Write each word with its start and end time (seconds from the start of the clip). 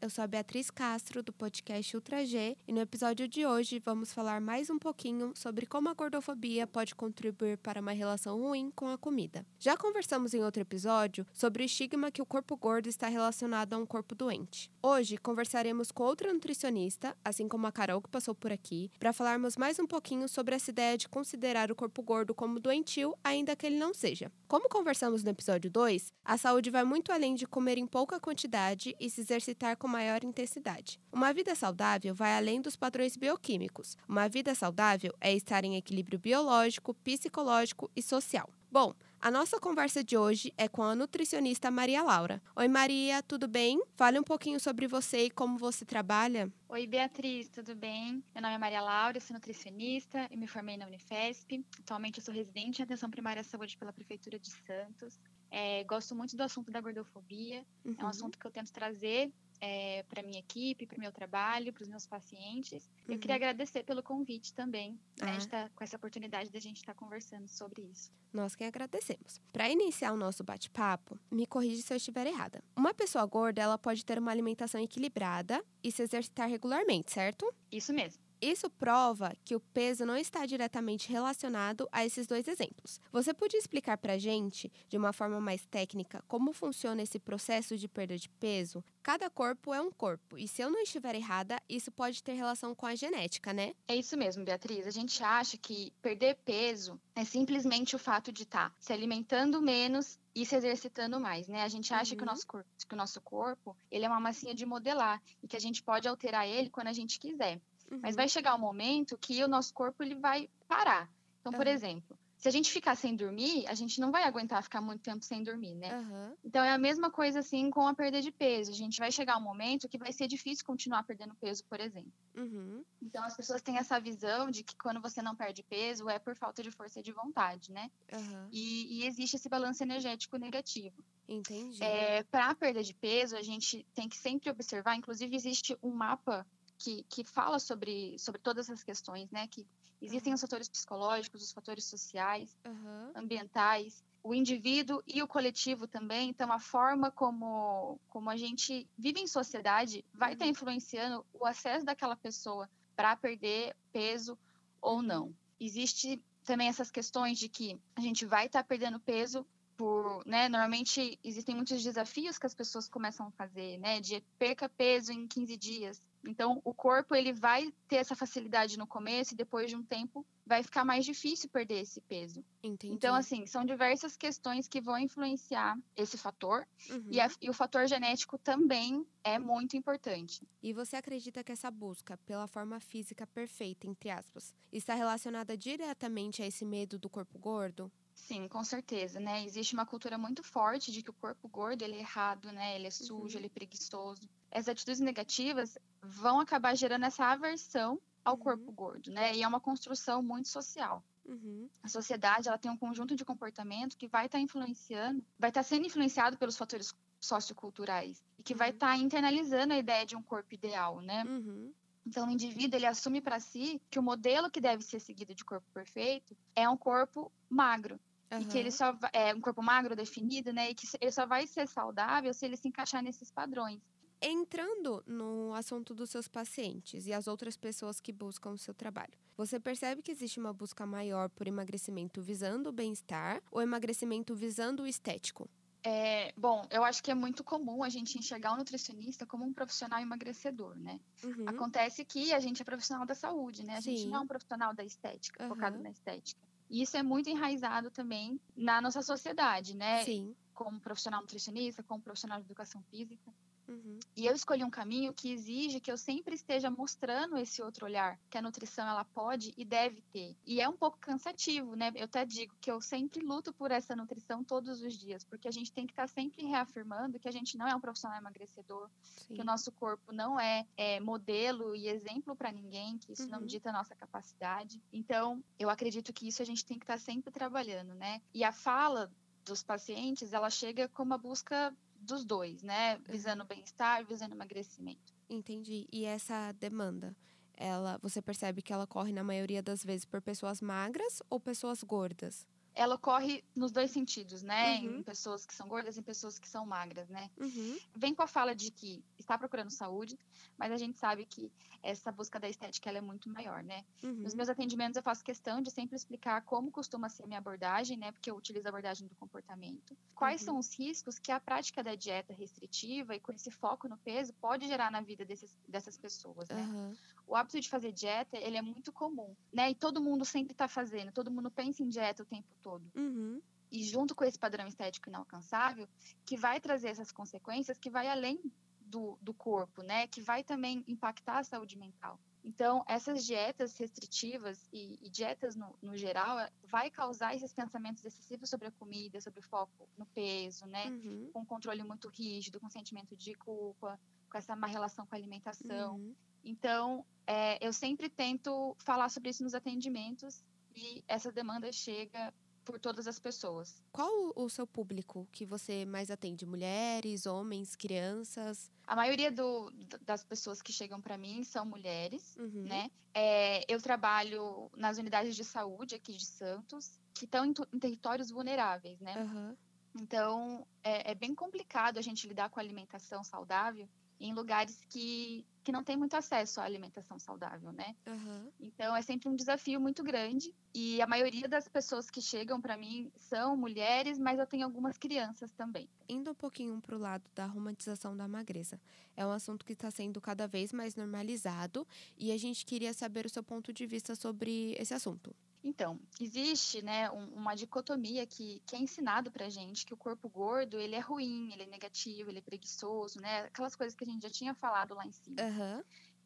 Eu 0.00 0.10
sou 0.10 0.24
a 0.24 0.26
Beatriz 0.26 0.70
Castro, 0.70 1.22
do 1.22 1.32
podcast 1.32 1.96
Ultra 1.96 2.24
G, 2.24 2.56
e 2.66 2.72
no 2.72 2.80
episódio 2.80 3.28
de 3.28 3.46
hoje 3.46 3.80
vamos 3.84 4.12
falar 4.12 4.40
mais 4.40 4.68
um 4.68 4.78
pouquinho 4.78 5.32
sobre 5.34 5.66
como 5.66 5.88
a 5.88 5.94
gordofobia 5.94 6.66
pode 6.66 6.94
contribuir 6.94 7.58
para 7.58 7.80
uma 7.80 7.92
relação 7.92 8.38
ruim 8.40 8.70
com 8.74 8.88
a 8.88 8.98
comida. 8.98 9.46
Já 9.58 9.76
conversamos 9.76 10.34
em 10.34 10.42
outro 10.42 10.62
episódio 10.62 11.26
sobre 11.32 11.62
o 11.62 11.66
estigma 11.66 12.10
que 12.10 12.22
o 12.22 12.26
corpo 12.26 12.56
gordo 12.56 12.88
está 12.88 13.08
relacionado 13.08 13.74
a 13.74 13.78
um 13.78 13.86
corpo 13.86 14.14
doente. 14.14 14.70
Hoje 14.82 15.16
conversaremos 15.16 15.90
com 15.90 16.02
outra 16.02 16.32
nutricionista, 16.32 17.16
assim 17.24 17.48
como 17.48 17.66
a 17.66 17.72
Carol 17.72 18.02
que 18.02 18.10
passou 18.10 18.34
por 18.34 18.52
aqui, 18.52 18.90
para 18.98 19.12
falarmos 19.12 19.56
mais 19.56 19.78
um 19.78 19.86
pouquinho 19.86 20.28
sobre 20.28 20.54
essa 20.54 20.70
ideia 20.70 20.98
de 20.98 21.08
considerar 21.08 21.70
o 21.70 21.76
corpo 21.76 22.02
gordo 22.02 22.34
como 22.34 22.60
doentio, 22.60 23.16
ainda 23.22 23.56
que 23.56 23.66
ele 23.66 23.78
não 23.78 23.94
seja. 23.94 24.30
Como 24.48 24.68
conversamos 24.68 25.22
no 25.22 25.30
episódio 25.30 25.70
2, 25.70 26.12
a 26.24 26.36
saúde 26.36 26.70
vai 26.70 26.84
muito 26.84 27.12
além 27.12 27.34
de 27.34 27.46
comer 27.46 27.78
em 27.78 27.86
pouca 27.86 28.20
quantidade 28.20 28.94
e 29.00 29.08
se 29.08 29.20
exercitar 29.20 29.76
com 29.84 29.88
maior 29.88 30.24
intensidade. 30.24 30.98
Uma 31.12 31.30
vida 31.34 31.54
saudável 31.54 32.14
vai 32.14 32.34
além 32.38 32.58
dos 32.58 32.74
padrões 32.74 33.18
bioquímicos. 33.18 33.98
Uma 34.08 34.30
vida 34.30 34.54
saudável 34.54 35.12
é 35.20 35.34
estar 35.34 35.62
em 35.62 35.76
equilíbrio 35.76 36.18
biológico, 36.18 36.94
psicológico 36.94 37.90
e 37.94 38.00
social. 38.00 38.48
Bom, 38.72 38.94
a 39.20 39.30
nossa 39.30 39.60
conversa 39.60 40.02
de 40.02 40.16
hoje 40.16 40.54
é 40.56 40.68
com 40.68 40.82
a 40.82 40.94
nutricionista 40.94 41.70
Maria 41.70 42.02
Laura. 42.02 42.42
Oi, 42.56 42.66
Maria, 42.66 43.22
tudo 43.22 43.46
bem? 43.46 43.78
Fale 43.94 44.18
um 44.18 44.22
pouquinho 44.22 44.58
sobre 44.58 44.86
você 44.86 45.26
e 45.26 45.30
como 45.30 45.58
você 45.58 45.84
trabalha. 45.84 46.50
Oi, 46.66 46.86
Beatriz, 46.86 47.50
tudo 47.50 47.76
bem? 47.76 48.24
Meu 48.34 48.40
nome 48.42 48.54
é 48.54 48.58
Maria 48.58 48.80
Laura, 48.80 49.20
sou 49.20 49.34
nutricionista 49.34 50.26
e 50.30 50.36
me 50.38 50.46
formei 50.46 50.78
na 50.78 50.86
Unifesp. 50.86 51.62
Atualmente 51.78 52.20
eu 52.20 52.24
sou 52.24 52.32
residente 52.32 52.80
em 52.80 52.84
atenção 52.84 53.10
primária 53.10 53.42
à 53.42 53.44
saúde 53.44 53.76
pela 53.76 53.92
Prefeitura 53.92 54.38
de 54.38 54.48
Santos. 54.66 55.20
É, 55.50 55.84
gosto 55.84 56.16
muito 56.16 56.36
do 56.36 56.42
assunto 56.42 56.72
da 56.72 56.80
gordofobia. 56.80 57.64
Uhum. 57.84 57.94
É 57.96 58.00
um 58.00 58.04
uhum. 58.04 58.08
assunto 58.08 58.38
que 58.38 58.44
eu 58.46 58.50
tento 58.50 58.72
trazer 58.72 59.30
é, 59.64 60.02
para 60.02 60.22
minha 60.22 60.38
equipe, 60.38 60.86
para 60.86 60.98
o 60.98 61.00
meu 61.00 61.10
trabalho, 61.10 61.72
para 61.72 61.82
os 61.82 61.88
meus 61.88 62.06
pacientes. 62.06 62.84
Uhum. 63.08 63.14
Eu 63.14 63.18
queria 63.18 63.36
uhum. 63.36 63.42
agradecer 63.42 63.82
pelo 63.82 64.02
convite 64.02 64.52
também, 64.52 64.92
né, 65.18 65.32
ah. 65.32 65.36
estar 65.38 65.70
com 65.70 65.82
essa 65.82 65.96
oportunidade 65.96 66.50
da 66.50 66.60
gente 66.60 66.76
estar 66.76 66.92
conversando 66.92 67.48
sobre 67.48 67.82
isso. 67.82 68.12
Nós 68.32 68.54
que 68.54 68.64
agradecemos. 68.64 69.40
Para 69.52 69.70
iniciar 69.70 70.12
o 70.12 70.16
nosso 70.16 70.44
bate-papo, 70.44 71.18
me 71.30 71.46
corrija 71.46 71.80
se 71.80 71.92
eu 71.92 71.96
estiver 71.96 72.26
errada. 72.26 72.62
Uma 72.76 72.92
pessoa 72.92 73.24
gorda, 73.24 73.62
ela 73.62 73.78
pode 73.78 74.04
ter 74.04 74.18
uma 74.18 74.30
alimentação 74.30 74.80
equilibrada 74.80 75.64
e 75.82 75.90
se 75.90 76.02
exercitar 76.02 76.48
regularmente, 76.48 77.12
certo? 77.12 77.50
Isso 77.70 77.92
mesmo. 77.92 78.23
Isso 78.40 78.68
prova 78.70 79.32
que 79.44 79.54
o 79.54 79.60
peso 79.60 80.04
não 80.04 80.16
está 80.16 80.46
diretamente 80.46 81.10
relacionado 81.10 81.88
a 81.90 82.04
esses 82.04 82.26
dois 82.26 82.46
exemplos. 82.46 83.00
Você 83.12 83.32
podia 83.32 83.58
explicar 83.58 83.96
para 83.98 84.14
a 84.14 84.18
gente, 84.18 84.72
de 84.88 84.96
uma 84.96 85.12
forma 85.12 85.40
mais 85.40 85.64
técnica, 85.66 86.22
como 86.28 86.52
funciona 86.52 87.02
esse 87.02 87.18
processo 87.18 87.76
de 87.76 87.88
perda 87.88 88.18
de 88.18 88.28
peso? 88.28 88.84
Cada 89.02 89.28
corpo 89.28 89.74
é 89.74 89.80
um 89.80 89.90
corpo, 89.90 90.38
e 90.38 90.48
se 90.48 90.62
eu 90.62 90.70
não 90.70 90.80
estiver 90.80 91.14
errada, 91.14 91.60
isso 91.68 91.90
pode 91.90 92.22
ter 92.22 92.32
relação 92.32 92.74
com 92.74 92.86
a 92.86 92.94
genética, 92.94 93.52
né? 93.52 93.74
É 93.86 93.94
isso 93.94 94.16
mesmo, 94.16 94.44
Beatriz. 94.44 94.86
A 94.86 94.90
gente 94.90 95.22
acha 95.22 95.58
que 95.58 95.92
perder 96.00 96.36
peso 96.44 97.00
é 97.14 97.24
simplesmente 97.24 97.94
o 97.94 97.98
fato 97.98 98.32
de 98.32 98.44
estar 98.44 98.70
tá 98.70 98.76
se 98.78 98.92
alimentando 98.92 99.60
menos 99.60 100.18
e 100.34 100.44
se 100.44 100.56
exercitando 100.56 101.20
mais, 101.20 101.46
né? 101.48 101.62
A 101.62 101.68
gente 101.68 101.92
acha 101.94 102.12
uhum. 102.12 102.18
que, 102.18 102.22
o 102.22 102.26
nosso 102.26 102.46
corpo, 102.46 102.68
que 102.88 102.94
o 102.94 102.96
nosso 102.96 103.20
corpo 103.20 103.76
ele 103.90 104.04
é 104.04 104.08
uma 104.08 104.20
massinha 104.20 104.54
de 104.54 104.66
modelar 104.66 105.22
e 105.42 105.46
que 105.46 105.56
a 105.56 105.60
gente 105.60 105.82
pode 105.82 106.08
alterar 106.08 106.48
ele 106.48 106.70
quando 106.70 106.88
a 106.88 106.92
gente 106.92 107.20
quiser. 107.20 107.60
Uhum. 107.94 108.00
Mas 108.02 108.16
vai 108.16 108.28
chegar 108.28 108.54
um 108.54 108.58
momento 108.58 109.16
que 109.18 109.42
o 109.42 109.48
nosso 109.48 109.72
corpo 109.72 110.02
ele 110.02 110.14
vai 110.14 110.48
parar. 110.68 111.10
Então, 111.40 111.52
uhum. 111.52 111.58
por 111.58 111.66
exemplo, 111.66 112.18
se 112.44 112.48
a 112.48 112.50
gente 112.50 112.70
ficar 112.70 112.94
sem 112.94 113.16
dormir, 113.16 113.66
a 113.68 113.74
gente 113.74 113.98
não 113.98 114.10
vai 114.10 114.24
aguentar 114.24 114.62
ficar 114.62 114.82
muito 114.82 115.00
tempo 115.00 115.24
sem 115.24 115.42
dormir, 115.42 115.74
né? 115.74 115.98
Uhum. 115.98 116.36
Então 116.44 116.62
é 116.62 116.72
a 116.72 116.76
mesma 116.76 117.10
coisa 117.10 117.38
assim 117.38 117.70
com 117.70 117.88
a 117.88 117.94
perda 117.94 118.20
de 118.20 118.30
peso. 118.30 118.70
A 118.70 118.74
gente 118.74 118.98
vai 118.98 119.10
chegar 119.10 119.38
um 119.38 119.42
momento 119.42 119.88
que 119.88 119.96
vai 119.96 120.12
ser 120.12 120.26
difícil 120.26 120.62
continuar 120.62 121.04
perdendo 121.04 121.34
peso, 121.36 121.64
por 121.64 121.80
exemplo. 121.80 122.12
Uhum. 122.36 122.84
Então 123.00 123.24
as 123.24 123.34
pessoas 123.34 123.62
têm 123.62 123.78
essa 123.78 123.98
visão 123.98 124.50
de 124.50 124.62
que 124.62 124.76
quando 124.76 125.00
você 125.00 125.22
não 125.22 125.34
perde 125.34 125.62
peso 125.62 126.06
é 126.10 126.18
por 126.18 126.36
falta 126.36 126.62
de 126.62 126.70
força 126.70 127.02
de 127.02 127.12
vontade, 127.12 127.72
né? 127.72 127.90
Uhum. 128.12 128.48
E, 128.52 129.00
e, 129.00 129.06
existe 129.06 129.36
esse 129.36 129.48
balanço 129.48 129.82
energético 129.82 130.36
negativo. 130.36 131.02
Entendi. 131.26 131.82
É, 131.82 132.24
Para 132.24 132.50
a 132.50 132.54
perda 132.54 132.82
de 132.82 132.92
peso, 132.92 133.38
a 133.38 133.42
gente 133.42 133.86
tem 133.94 134.06
que 134.06 134.18
sempre 134.18 134.50
observar. 134.50 134.96
Inclusive 134.96 135.34
existe 135.34 135.78
um 135.82 135.90
mapa 135.90 136.46
que, 136.78 137.04
que 137.08 137.24
fala 137.24 137.58
sobre, 137.58 138.18
sobre 138.18 138.40
todas 138.40 138.68
essas 138.68 138.82
questões, 138.82 139.30
né? 139.30 139.46
Que 139.48 139.66
existem 140.00 140.32
uhum. 140.32 140.34
os 140.34 140.40
fatores 140.40 140.68
psicológicos, 140.68 141.42
os 141.42 141.52
fatores 141.52 141.84
sociais, 141.84 142.56
uhum. 142.64 143.12
ambientais, 143.14 144.02
o 144.22 144.34
indivíduo 144.34 145.02
e 145.06 145.22
o 145.22 145.28
coletivo 145.28 145.86
também. 145.86 146.30
Então, 146.30 146.50
a 146.52 146.58
forma 146.58 147.10
como, 147.10 148.00
como 148.08 148.30
a 148.30 148.36
gente 148.36 148.88
vive 148.96 149.20
em 149.20 149.26
sociedade 149.26 150.04
vai 150.12 150.32
estar 150.32 150.44
uhum. 150.44 150.52
tá 150.52 150.58
influenciando 150.58 151.26
o 151.32 151.46
acesso 151.46 151.84
daquela 151.84 152.16
pessoa 152.16 152.68
para 152.96 153.16
perder 153.16 153.76
peso 153.92 154.38
ou 154.80 154.96
uhum. 154.96 155.02
não. 155.02 155.34
Existe 155.60 156.22
também 156.44 156.68
essas 156.68 156.90
questões 156.90 157.38
de 157.38 157.48
que 157.48 157.78
a 157.96 158.00
gente 158.00 158.24
vai 158.26 158.46
estar 158.46 158.62
tá 158.62 158.68
perdendo 158.68 159.00
peso 159.00 159.46
por, 159.76 160.22
né, 160.24 160.48
normalmente 160.48 161.18
existem 161.24 161.54
muitos 161.54 161.82
desafios 161.82 162.38
que 162.38 162.46
as 162.46 162.54
pessoas 162.54 162.88
começam 162.88 163.26
a 163.26 163.30
fazer, 163.32 163.78
né, 163.78 164.00
de 164.00 164.20
perca 164.38 164.68
peso 164.68 165.12
em 165.12 165.26
15 165.26 165.56
dias, 165.56 166.00
então, 166.26 166.60
o 166.64 166.74
corpo 166.74 167.14
ele 167.14 167.32
vai 167.32 167.72
ter 167.88 167.96
essa 167.96 168.14
facilidade 168.14 168.78
no 168.78 168.86
começo 168.86 169.34
e 169.34 169.36
depois 169.36 169.70
de 169.70 169.76
um 169.76 169.82
tempo 169.82 170.26
vai 170.46 170.62
ficar 170.62 170.84
mais 170.84 171.04
difícil 171.04 171.48
perder 171.48 171.80
esse 171.80 172.00
peso. 172.02 172.44
Entendi. 172.62 172.92
Então, 172.92 173.14
assim, 173.14 173.46
são 173.46 173.64
diversas 173.64 174.16
questões 174.16 174.68
que 174.68 174.80
vão 174.80 174.98
influenciar 174.98 175.78
esse 175.96 176.18
fator 176.18 176.66
uhum. 176.90 177.08
e, 177.10 177.20
a, 177.20 177.30
e, 177.40 177.48
o 177.48 177.54
fator 177.54 177.86
genético 177.86 178.38
também 178.38 179.06
é 179.22 179.38
muito 179.38 179.76
importante. 179.76 180.46
E 180.62 180.72
você 180.72 180.96
acredita 180.96 181.42
que 181.42 181.52
essa 181.52 181.70
busca 181.70 182.16
pela 182.18 182.46
forma 182.46 182.78
física 182.78 183.26
perfeita, 183.26 183.86
entre 183.86 184.10
aspas, 184.10 184.54
está 184.70 184.94
relacionada 184.94 185.56
diretamente 185.56 186.42
a 186.42 186.46
esse 186.46 186.64
medo 186.64 186.98
do 186.98 187.08
corpo 187.08 187.38
gordo? 187.38 187.90
Sim, 188.14 188.46
com 188.46 188.62
certeza, 188.62 189.18
né? 189.18 189.44
Existe 189.44 189.74
uma 189.74 189.84
cultura 189.84 190.16
muito 190.16 190.42
forte 190.42 190.92
de 190.92 191.02
que 191.02 191.10
o 191.10 191.14
corpo 191.14 191.48
gordo 191.48 191.82
ele 191.82 191.96
é 191.96 192.00
errado, 192.00 192.52
né? 192.52 192.76
Ele 192.76 192.86
é 192.86 192.90
sujo, 192.90 193.34
uhum. 193.34 193.40
ele 193.40 193.46
é 193.46 193.50
preguiçoso. 193.50 194.28
As 194.54 194.68
atitudes 194.68 195.00
negativas 195.00 195.76
vão 196.00 196.40
acabar 196.40 196.76
gerando 196.76 197.04
essa 197.04 197.26
aversão 197.26 198.00
ao 198.24 198.34
uhum. 198.34 198.40
corpo 198.40 198.72
gordo, 198.72 199.10
né? 199.10 199.34
E 199.34 199.42
é 199.42 199.48
uma 199.48 199.60
construção 199.60 200.22
muito 200.22 200.48
social. 200.48 201.02
Uhum. 201.26 201.68
A 201.82 201.88
sociedade 201.88 202.48
ela 202.48 202.58
tem 202.58 202.70
um 202.70 202.76
conjunto 202.76 203.16
de 203.16 203.24
comportamento 203.24 203.96
que 203.96 204.06
vai 204.06 204.26
estar 204.26 204.38
tá 204.38 204.42
influenciando, 204.42 205.24
vai 205.38 205.50
estar 205.50 205.60
tá 205.60 205.64
sendo 205.64 205.86
influenciado 205.86 206.36
pelos 206.38 206.56
fatores 206.56 206.94
socioculturais 207.20 208.22
e 208.38 208.42
que 208.42 208.52
uhum. 208.52 208.58
vai 208.58 208.70
estar 208.70 208.88
tá 208.88 208.96
internalizando 208.96 209.74
a 209.74 209.78
ideia 209.78 210.06
de 210.06 210.16
um 210.16 210.22
corpo 210.22 210.54
ideal, 210.54 211.00
né? 211.00 211.24
Uhum. 211.24 211.72
Então, 212.06 212.28
o 212.28 212.30
indivíduo 212.30 212.78
ele 212.78 212.86
assume 212.86 213.20
para 213.20 213.40
si 213.40 213.80
que 213.90 213.98
o 213.98 214.02
modelo 214.02 214.50
que 214.50 214.60
deve 214.60 214.82
ser 214.82 215.00
seguido 215.00 215.34
de 215.34 215.44
corpo 215.44 215.66
perfeito 215.72 216.36
é 216.54 216.68
um 216.68 216.76
corpo 216.76 217.32
magro. 217.48 217.98
Uhum. 218.30 218.40
E 218.40 218.44
que 218.44 218.58
ele 218.58 218.70
só 218.70 218.96
é 219.12 219.34
um 219.34 219.40
corpo 219.40 219.62
magro 219.62 219.96
definido, 219.96 220.52
né? 220.52 220.70
E 220.70 220.74
que 220.74 220.86
ele 221.00 221.10
só 221.10 221.24
vai 221.24 221.46
ser 221.46 221.66
saudável 221.66 222.32
se 222.34 222.44
ele 222.44 222.56
se 222.56 222.68
encaixar 222.68 223.02
nesses 223.02 223.30
padrões. 223.30 223.80
Entrando 224.26 225.04
no 225.06 225.52
assunto 225.52 225.94
dos 225.94 226.08
seus 226.08 226.26
pacientes 226.26 227.06
e 227.06 227.12
as 227.12 227.26
outras 227.26 227.58
pessoas 227.58 228.00
que 228.00 228.10
buscam 228.10 228.52
o 228.52 228.56
seu 228.56 228.72
trabalho, 228.72 229.12
você 229.36 229.60
percebe 229.60 230.00
que 230.00 230.10
existe 230.10 230.40
uma 230.40 230.50
busca 230.50 230.86
maior 230.86 231.28
por 231.28 231.46
emagrecimento 231.46 232.22
visando 232.22 232.70
o 232.70 232.72
bem-estar 232.72 233.42
ou 233.50 233.60
emagrecimento 233.60 234.34
visando 234.34 234.84
o 234.84 234.86
estético? 234.86 235.46
É, 235.82 236.32
bom, 236.38 236.66
eu 236.70 236.82
acho 236.82 237.02
que 237.02 237.10
é 237.10 237.14
muito 237.14 237.44
comum 237.44 237.84
a 237.84 237.90
gente 237.90 238.18
enxergar 238.18 238.54
o 238.54 238.56
nutricionista 238.56 239.26
como 239.26 239.44
um 239.44 239.52
profissional 239.52 240.00
emagrecedor, 240.00 240.74
né? 240.74 240.98
Uhum. 241.22 241.44
Acontece 241.46 242.02
que 242.02 242.32
a 242.32 242.40
gente 242.40 242.62
é 242.62 242.64
profissional 242.64 243.04
da 243.04 243.14
saúde, 243.14 243.62
né? 243.62 243.76
A 243.76 243.82
Sim. 243.82 243.94
gente 243.94 244.08
não 244.08 244.20
é 244.20 244.20
um 244.20 244.26
profissional 244.26 244.72
da 244.72 244.82
estética, 244.82 245.42
uhum. 245.42 245.50
focado 245.50 245.78
na 245.78 245.90
estética. 245.90 246.40
E 246.70 246.80
isso 246.80 246.96
é 246.96 247.02
muito 247.02 247.28
enraizado 247.28 247.90
também 247.90 248.40
na 248.56 248.80
nossa 248.80 249.02
sociedade, 249.02 249.76
né? 249.76 250.02
Sim. 250.02 250.34
Como 250.54 250.80
profissional 250.80 251.20
nutricionista, 251.20 251.82
como 251.82 252.02
profissional 252.02 252.38
de 252.38 252.46
educação 252.46 252.82
física. 252.84 253.30
Uhum. 253.66 253.98
E 254.16 254.26
eu 254.26 254.34
escolhi 254.34 254.62
um 254.62 254.70
caminho 254.70 255.12
que 255.12 255.32
exige 255.32 255.80
que 255.80 255.90
eu 255.90 255.96
sempre 255.96 256.34
esteja 256.34 256.70
mostrando 256.70 257.36
esse 257.36 257.62
outro 257.62 257.86
olhar 257.86 258.18
que 258.28 258.38
a 258.38 258.42
nutrição 258.42 258.86
ela 258.86 259.04
pode 259.04 259.54
e 259.56 259.64
deve 259.64 260.02
ter. 260.12 260.36
E 260.46 260.60
é 260.60 260.68
um 260.68 260.76
pouco 260.76 260.98
cansativo, 260.98 261.74
né? 261.74 261.92
Eu 261.94 262.04
até 262.04 262.24
digo 262.24 262.54
que 262.60 262.70
eu 262.70 262.80
sempre 262.80 263.24
luto 263.24 263.52
por 263.52 263.70
essa 263.70 263.96
nutrição 263.96 264.44
todos 264.44 264.82
os 264.82 264.98
dias, 264.98 265.24
porque 265.24 265.48
a 265.48 265.50
gente 265.50 265.72
tem 265.72 265.86
que 265.86 265.92
estar 265.92 266.08
sempre 266.08 266.44
reafirmando 266.44 267.18
que 267.18 267.28
a 267.28 267.32
gente 267.32 267.56
não 267.56 267.66
é 267.66 267.74
um 267.74 267.80
profissional 267.80 268.18
emagrecedor, 268.18 268.88
Sim. 269.02 269.34
que 269.34 269.40
o 269.40 269.44
nosso 269.44 269.72
corpo 269.72 270.12
não 270.12 270.38
é, 270.38 270.66
é 270.76 271.00
modelo 271.00 271.74
e 271.74 271.88
exemplo 271.88 272.36
para 272.36 272.52
ninguém, 272.52 272.98
que 272.98 273.12
isso 273.12 273.24
uhum. 273.24 273.30
não 273.30 273.46
dita 273.46 273.70
a 273.70 273.72
nossa 273.72 273.94
capacidade. 273.94 274.80
Então, 274.92 275.42
eu 275.58 275.70
acredito 275.70 276.12
que 276.12 276.28
isso 276.28 276.42
a 276.42 276.46
gente 276.46 276.64
tem 276.64 276.78
que 276.78 276.84
estar 276.84 276.98
sempre 276.98 277.32
trabalhando, 277.32 277.94
né? 277.94 278.20
E 278.32 278.44
a 278.44 278.52
fala 278.52 279.10
dos 279.44 279.62
pacientes, 279.62 280.32
ela 280.32 280.50
chega 280.50 280.88
com 280.88 281.02
uma 281.02 281.18
busca 281.18 281.74
dos 282.04 282.24
dois, 282.24 282.62
né? 282.62 282.98
Visando 283.08 283.42
uhum. 283.42 283.48
bem-estar, 283.48 284.04
visando 284.04 284.34
emagrecimento. 284.34 285.12
Entendi. 285.28 285.86
E 285.92 286.04
essa 286.04 286.52
demanda, 286.52 287.16
ela, 287.54 287.98
você 288.02 288.20
percebe 288.20 288.62
que 288.62 288.72
ela 288.72 288.86
corre 288.86 289.12
na 289.12 289.24
maioria 289.24 289.62
das 289.62 289.84
vezes 289.84 290.04
por 290.04 290.20
pessoas 290.20 290.60
magras 290.60 291.22
ou 291.28 291.40
pessoas 291.40 291.82
gordas? 291.82 292.46
Ela 292.74 292.96
ocorre 292.96 293.44
nos 293.54 293.70
dois 293.70 293.90
sentidos, 293.90 294.42
né? 294.42 294.78
Uhum. 294.78 294.98
Em 294.98 295.02
pessoas 295.02 295.46
que 295.46 295.54
são 295.54 295.68
gordas 295.68 295.96
e 295.96 296.00
em 296.00 296.02
pessoas 296.02 296.38
que 296.38 296.48
são 296.48 296.66
magras, 296.66 297.08
né? 297.08 297.30
Uhum. 297.38 297.78
Vem 297.94 298.14
com 298.14 298.22
a 298.22 298.26
fala 298.26 298.54
de 298.54 298.70
que 298.70 299.02
está 299.16 299.38
procurando 299.38 299.70
saúde, 299.70 300.18
mas 300.58 300.72
a 300.72 300.76
gente 300.76 300.98
sabe 300.98 301.24
que 301.24 301.52
essa 301.82 302.10
busca 302.10 302.40
da 302.40 302.48
estética 302.48 302.88
ela 302.88 302.98
é 302.98 303.00
muito 303.00 303.28
maior, 303.30 303.62
né? 303.62 303.84
Uhum. 304.02 304.14
Nos 304.14 304.34
meus 304.34 304.48
atendimentos 304.48 304.96
eu 304.96 305.02
faço 305.02 305.22
questão 305.22 305.62
de 305.62 305.70
sempre 305.70 305.94
explicar 305.94 306.42
como 306.42 306.70
costuma 306.70 307.08
ser 307.08 307.24
a 307.24 307.26
minha 307.26 307.38
abordagem, 307.38 307.96
né? 307.96 308.10
Porque 308.10 308.30
eu 308.30 308.36
utilizo 308.36 308.66
a 308.66 308.70
abordagem 308.70 309.06
do 309.06 309.14
comportamento. 309.14 309.96
Quais 310.14 310.40
uhum. 310.40 310.46
são 310.46 310.58
os 310.58 310.74
riscos 310.76 311.18
que 311.18 311.30
a 311.30 311.38
prática 311.38 311.82
da 311.82 311.94
dieta 311.94 312.32
restritiva 312.32 313.14
e 313.14 313.20
com 313.20 313.32
esse 313.32 313.50
foco 313.50 313.88
no 313.88 313.98
peso 313.98 314.32
pode 314.34 314.66
gerar 314.66 314.90
na 314.90 315.00
vida 315.00 315.24
desses, 315.24 315.56
dessas 315.68 315.96
pessoas, 315.96 316.48
né? 316.48 316.96
O 317.26 317.34
hábito 317.36 317.58
de 317.60 317.70
fazer 317.70 317.92
dieta, 317.92 318.36
ele 318.36 318.56
é 318.56 318.62
muito 318.62 318.92
comum, 318.92 319.34
né? 319.52 319.70
E 319.70 319.74
todo 319.74 320.02
mundo 320.02 320.24
sempre 320.24 320.52
está 320.52 320.68
fazendo, 320.68 321.12
todo 321.12 321.30
mundo 321.30 321.50
pensa 321.50 321.82
em 321.82 321.88
dieta 321.88 322.22
o 322.22 322.26
tempo 322.26 322.46
todo. 322.64 322.90
Uhum. 322.96 323.40
E 323.70 323.82
junto 323.84 324.14
com 324.14 324.24
esse 324.24 324.38
padrão 324.38 324.66
estético 324.66 325.08
inalcançável, 325.08 325.86
que 326.24 326.36
vai 326.36 326.60
trazer 326.60 326.88
essas 326.88 327.12
consequências 327.12 327.78
que 327.78 327.90
vai 327.90 328.08
além 328.08 328.40
do, 328.80 329.18
do 329.20 329.34
corpo, 329.34 329.82
né? 329.82 330.06
Que 330.06 330.22
vai 330.22 330.42
também 330.42 330.84
impactar 330.86 331.38
a 331.38 331.44
saúde 331.44 331.76
mental. 331.76 332.18
Então, 332.44 332.84
essas 332.86 333.24
dietas 333.24 333.76
restritivas 333.78 334.68
e, 334.70 334.98
e 335.02 335.08
dietas 335.08 335.56
no, 335.56 335.74
no, 335.80 335.96
geral 335.96 336.36
vai 336.64 336.90
causar 336.90 337.34
esses 337.34 337.54
pensamentos 337.54 338.04
excessivos 338.04 338.50
sobre 338.50 338.68
a 338.68 338.70
comida, 338.72 339.20
sobre 339.20 339.40
o 339.40 339.42
foco 339.42 339.88
no 339.96 340.04
peso, 340.06 340.66
né? 340.66 340.86
Uhum. 340.86 341.30
Com 341.32 341.40
um 341.40 341.46
controle 341.46 341.82
muito 341.82 342.08
rígido, 342.08 342.60
com 342.60 342.68
sentimento 342.68 343.16
de 343.16 343.34
culpa, 343.34 343.98
com 344.30 344.36
essa 344.36 344.54
má 344.54 344.66
relação 344.66 345.06
com 345.06 345.14
a 345.14 345.18
alimentação. 345.18 345.96
Uhum. 345.96 346.14
Então, 346.44 347.04
é, 347.26 347.66
eu 347.66 347.72
sempre 347.72 348.10
tento 348.10 348.76
falar 348.78 349.08
sobre 349.08 349.30
isso 349.30 349.42
nos 349.42 349.54
atendimentos 349.54 350.44
e 350.76 351.02
essa 351.08 351.32
demanda 351.32 351.72
chega 351.72 352.32
por 352.64 352.78
todas 352.78 353.06
as 353.06 353.18
pessoas. 353.18 353.82
Qual 353.92 354.32
o 354.34 354.48
seu 354.48 354.66
público 354.66 355.28
que 355.30 355.44
você 355.44 355.84
mais 355.84 356.10
atende? 356.10 356.46
Mulheres, 356.46 357.26
homens, 357.26 357.76
crianças? 357.76 358.70
A 358.86 358.96
maioria 358.96 359.30
do, 359.30 359.70
das 360.02 360.24
pessoas 360.24 360.62
que 360.62 360.72
chegam 360.72 361.00
para 361.00 361.18
mim 361.18 361.44
são 361.44 361.64
mulheres, 361.64 362.36
uhum. 362.36 362.64
né? 362.64 362.90
É, 363.12 363.64
eu 363.72 363.80
trabalho 363.80 364.70
nas 364.76 364.98
unidades 364.98 365.36
de 365.36 365.44
saúde 365.44 365.94
aqui 365.94 366.12
de 366.12 366.24
Santos, 366.24 367.00
que 367.12 367.24
estão 367.24 367.44
em, 367.44 367.54
em 367.72 367.78
territórios 367.78 368.30
vulneráveis, 368.30 369.00
né? 369.00 369.16
Uhum. 369.16 369.56
Então, 370.00 370.66
é, 370.82 371.12
é 371.12 371.14
bem 371.14 371.34
complicado 371.34 371.98
a 371.98 372.02
gente 372.02 372.26
lidar 372.26 372.50
com 372.50 372.58
a 372.58 372.62
alimentação 372.62 373.22
saudável 373.22 373.88
em 374.24 374.32
lugares 374.32 374.84
que, 374.88 375.44
que 375.62 375.70
não 375.70 375.84
tem 375.84 375.98
muito 375.98 376.16
acesso 376.16 376.58
à 376.58 376.64
alimentação 376.64 377.18
saudável, 377.18 377.70
né? 377.72 377.94
Uhum. 378.06 378.50
Então 378.58 378.96
é 378.96 379.02
sempre 379.02 379.28
um 379.28 379.36
desafio 379.36 379.78
muito 379.78 380.02
grande 380.02 380.54
e 380.74 381.00
a 381.02 381.06
maioria 381.06 381.46
das 381.46 381.68
pessoas 381.68 382.08
que 382.08 382.22
chegam 382.22 382.58
para 382.58 382.74
mim 382.74 383.12
são 383.16 383.54
mulheres, 383.54 384.18
mas 384.18 384.38
eu 384.38 384.46
tenho 384.46 384.64
algumas 384.64 384.96
crianças 384.96 385.52
também. 385.52 385.86
Indo 386.08 386.30
um 386.30 386.34
pouquinho 386.34 386.80
para 386.80 386.96
o 386.96 386.98
lado 386.98 387.24
da 387.34 387.44
romantização 387.44 388.16
da 388.16 388.26
magreza, 388.26 388.80
é 389.14 389.26
um 389.26 389.30
assunto 389.30 389.66
que 389.66 389.74
está 389.74 389.90
sendo 389.90 390.22
cada 390.22 390.48
vez 390.48 390.72
mais 390.72 390.96
normalizado 390.96 391.86
e 392.16 392.32
a 392.32 392.38
gente 392.38 392.64
queria 392.64 392.94
saber 392.94 393.26
o 393.26 393.30
seu 393.30 393.42
ponto 393.42 393.74
de 393.74 393.84
vista 393.86 394.14
sobre 394.14 394.74
esse 394.78 394.94
assunto. 394.94 395.36
Então, 395.64 395.98
existe 396.20 396.82
né, 396.82 397.10
um, 397.10 397.24
uma 397.28 397.54
dicotomia 397.54 398.26
que, 398.26 398.60
que 398.66 398.76
é 398.76 398.78
ensinado 398.78 399.32
pra 399.32 399.48
gente 399.48 399.86
que 399.86 399.94
o 399.94 399.96
corpo 399.96 400.28
gordo 400.28 400.78
ele 400.78 400.94
é 400.94 401.00
ruim, 401.00 401.50
ele 401.54 401.62
é 401.62 401.66
negativo, 401.66 402.30
ele 402.30 402.38
é 402.38 402.42
preguiçoso, 402.42 403.18
né? 403.18 403.44
Aquelas 403.44 403.74
coisas 403.74 403.96
que 403.96 404.04
a 404.04 404.06
gente 404.06 404.22
já 404.22 404.30
tinha 404.30 404.54
falado 404.54 404.94
lá 404.94 405.06
em 405.06 405.12
cima. 405.12 405.40
Uhum. 405.40 405.82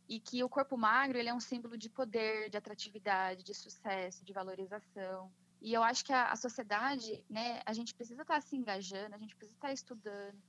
E 0.08 0.18
que 0.18 0.42
o 0.42 0.48
corpo 0.48 0.76
magro 0.76 1.16
ele 1.16 1.28
é 1.28 1.34
um 1.34 1.38
símbolo 1.38 1.78
de 1.78 1.88
poder, 1.88 2.50
de 2.50 2.56
atratividade, 2.56 3.44
de 3.44 3.54
sucesso, 3.54 4.24
de 4.24 4.32
valorização. 4.32 5.30
E 5.60 5.72
eu 5.72 5.84
acho 5.84 6.04
que 6.04 6.12
a, 6.12 6.32
a 6.32 6.36
sociedade, 6.36 7.24
né, 7.30 7.62
a 7.64 7.72
gente 7.72 7.94
precisa 7.94 8.22
estar 8.22 8.34
tá 8.34 8.40
se 8.40 8.56
engajando, 8.56 9.14
a 9.14 9.18
gente 9.18 9.36
precisa 9.36 9.56
estar 9.56 9.68
tá 9.68 9.72
estudando, 9.72 10.42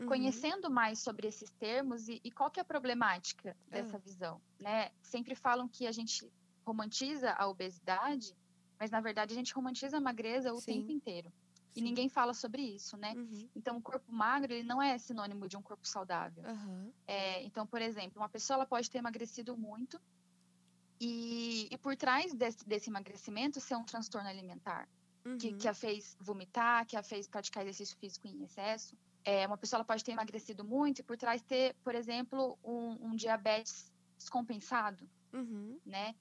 uhum. 0.00 0.06
conhecendo 0.06 0.70
mais 0.70 0.98
sobre 0.98 1.26
esses 1.26 1.48
termos 1.52 2.08
e, 2.08 2.20
e 2.22 2.30
qual 2.30 2.50
que 2.50 2.60
é 2.60 2.62
a 2.62 2.64
problemática 2.64 3.56
dessa 3.68 3.96
uhum. 3.96 4.02
visão, 4.02 4.42
né? 4.60 4.90
Sempre 5.00 5.34
falam 5.34 5.66
que 5.66 5.86
a 5.86 5.92
gente 5.92 6.30
romantiza 6.66 7.32
a 7.32 7.46
obesidade, 7.48 8.34
mas 8.78 8.90
na 8.90 9.00
verdade 9.00 9.32
a 9.32 9.36
gente 9.36 9.54
romantiza 9.54 9.98
a 9.98 10.00
magreza 10.00 10.52
o 10.52 10.60
Sim. 10.60 10.80
tempo 10.80 10.92
inteiro. 10.92 11.32
E 11.74 11.80
Sim. 11.80 11.84
ninguém 11.86 12.08
fala 12.08 12.32
sobre 12.32 12.62
isso, 12.62 12.96
né? 12.96 13.14
Uhum. 13.16 13.48
Então, 13.54 13.76
o 13.78 13.82
corpo 13.82 14.12
magro 14.12 14.52
ele 14.52 14.62
não 14.62 14.80
é 14.80 14.96
sinônimo 14.96 15.48
de 15.48 15.56
um 15.56 15.62
corpo 15.62 15.86
saudável. 15.88 16.44
Uhum. 16.44 16.92
É, 17.06 17.42
então, 17.42 17.66
por 17.66 17.82
exemplo, 17.82 18.20
uma 18.22 18.28
pessoa 18.28 18.58
ela 18.58 18.66
pode 18.66 18.88
ter 18.88 18.98
emagrecido 18.98 19.56
muito 19.56 20.00
e, 21.00 21.68
e 21.70 21.78
por 21.78 21.96
trás 21.96 22.32
desse, 22.32 22.66
desse 22.66 22.88
emagrecimento 22.88 23.60
ser 23.60 23.74
um 23.74 23.84
transtorno 23.84 24.28
alimentar, 24.28 24.88
uhum. 25.24 25.36
que, 25.36 25.52
que 25.52 25.66
a 25.66 25.74
fez 25.74 26.16
vomitar, 26.20 26.86
que 26.86 26.96
a 26.96 27.02
fez 27.02 27.26
praticar 27.26 27.62
exercício 27.64 27.96
físico 27.98 28.28
em 28.28 28.44
excesso. 28.44 28.96
É, 29.24 29.46
uma 29.46 29.58
pessoa 29.58 29.84
pode 29.84 30.04
ter 30.04 30.12
emagrecido 30.12 30.64
muito 30.64 31.00
e 31.00 31.02
por 31.02 31.16
trás 31.16 31.42
ter, 31.42 31.74
por 31.82 31.94
exemplo, 31.94 32.58
um, 32.62 33.08
um 33.08 33.16
diabetes 33.16 33.92
descompensado, 34.16 35.08
uhum. 35.32 35.78
né? 35.84 36.14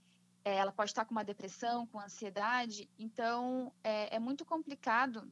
É, 0.45 0.55
ela 0.55 0.71
pode 0.71 0.91
estar 0.91 1.05
com 1.05 1.11
uma 1.11 1.23
depressão, 1.23 1.87
com 1.87 1.99
ansiedade. 1.99 2.89
Então, 2.97 3.71
é, 3.83 4.15
é, 4.15 4.19
muito 4.19 4.45
complicado 4.45 5.31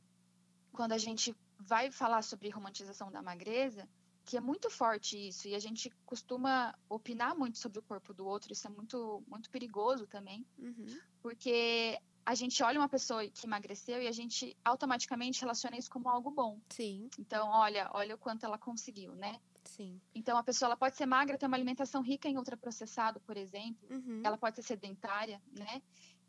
quando 0.71 0.93
a 0.93 0.97
gente 0.97 1.35
vai 1.59 1.91
falar 1.91 2.21
sobre 2.21 2.49
romantização 2.49 3.11
da 3.11 3.21
magreza, 3.21 3.87
que 4.23 4.37
é 4.37 4.41
muito 4.41 4.69
forte 4.69 5.27
isso, 5.27 5.47
e 5.47 5.55
a 5.55 5.59
gente 5.59 5.89
costuma 6.05 6.73
opinar 6.87 7.35
muito 7.35 7.57
sobre 7.57 7.79
o 7.79 7.81
corpo 7.81 8.13
do 8.13 8.25
outro, 8.25 8.53
isso 8.53 8.67
é 8.67 8.69
muito, 8.69 9.21
muito 9.27 9.49
perigoso 9.49 10.07
também, 10.07 10.45
uhum. 10.57 10.99
porque 11.21 11.99
a 12.25 12.35
gente 12.35 12.63
olha 12.63 12.79
uma 12.79 12.87
pessoa 12.87 13.27
que 13.27 13.45
emagreceu 13.45 14.01
e 14.01 14.07
a 14.07 14.11
gente 14.11 14.55
automaticamente 14.63 15.41
relaciona 15.41 15.77
isso 15.77 15.89
como 15.89 16.07
algo 16.07 16.31
bom. 16.31 16.59
Sim. 16.69 17.09
Então, 17.19 17.49
olha, 17.49 17.89
olha 17.93 18.15
o 18.15 18.17
quanto 18.17 18.45
ela 18.45 18.57
conseguiu, 18.57 19.15
né? 19.15 19.39
Sim. 19.71 20.01
Então, 20.13 20.37
a 20.37 20.43
pessoa 20.43 20.67
ela 20.67 20.75
pode 20.75 20.97
ser 20.97 21.05
magra, 21.05 21.37
ter 21.37 21.45
uma 21.45 21.55
alimentação 21.55 22.01
rica 22.01 22.27
em 22.27 22.37
ultraprocessado, 22.37 23.21
por 23.21 23.37
exemplo. 23.37 23.87
Uhum. 23.89 24.21
Ela 24.23 24.37
pode 24.37 24.57
ser 24.57 24.63
sedentária, 24.63 25.41
né? 25.57 25.81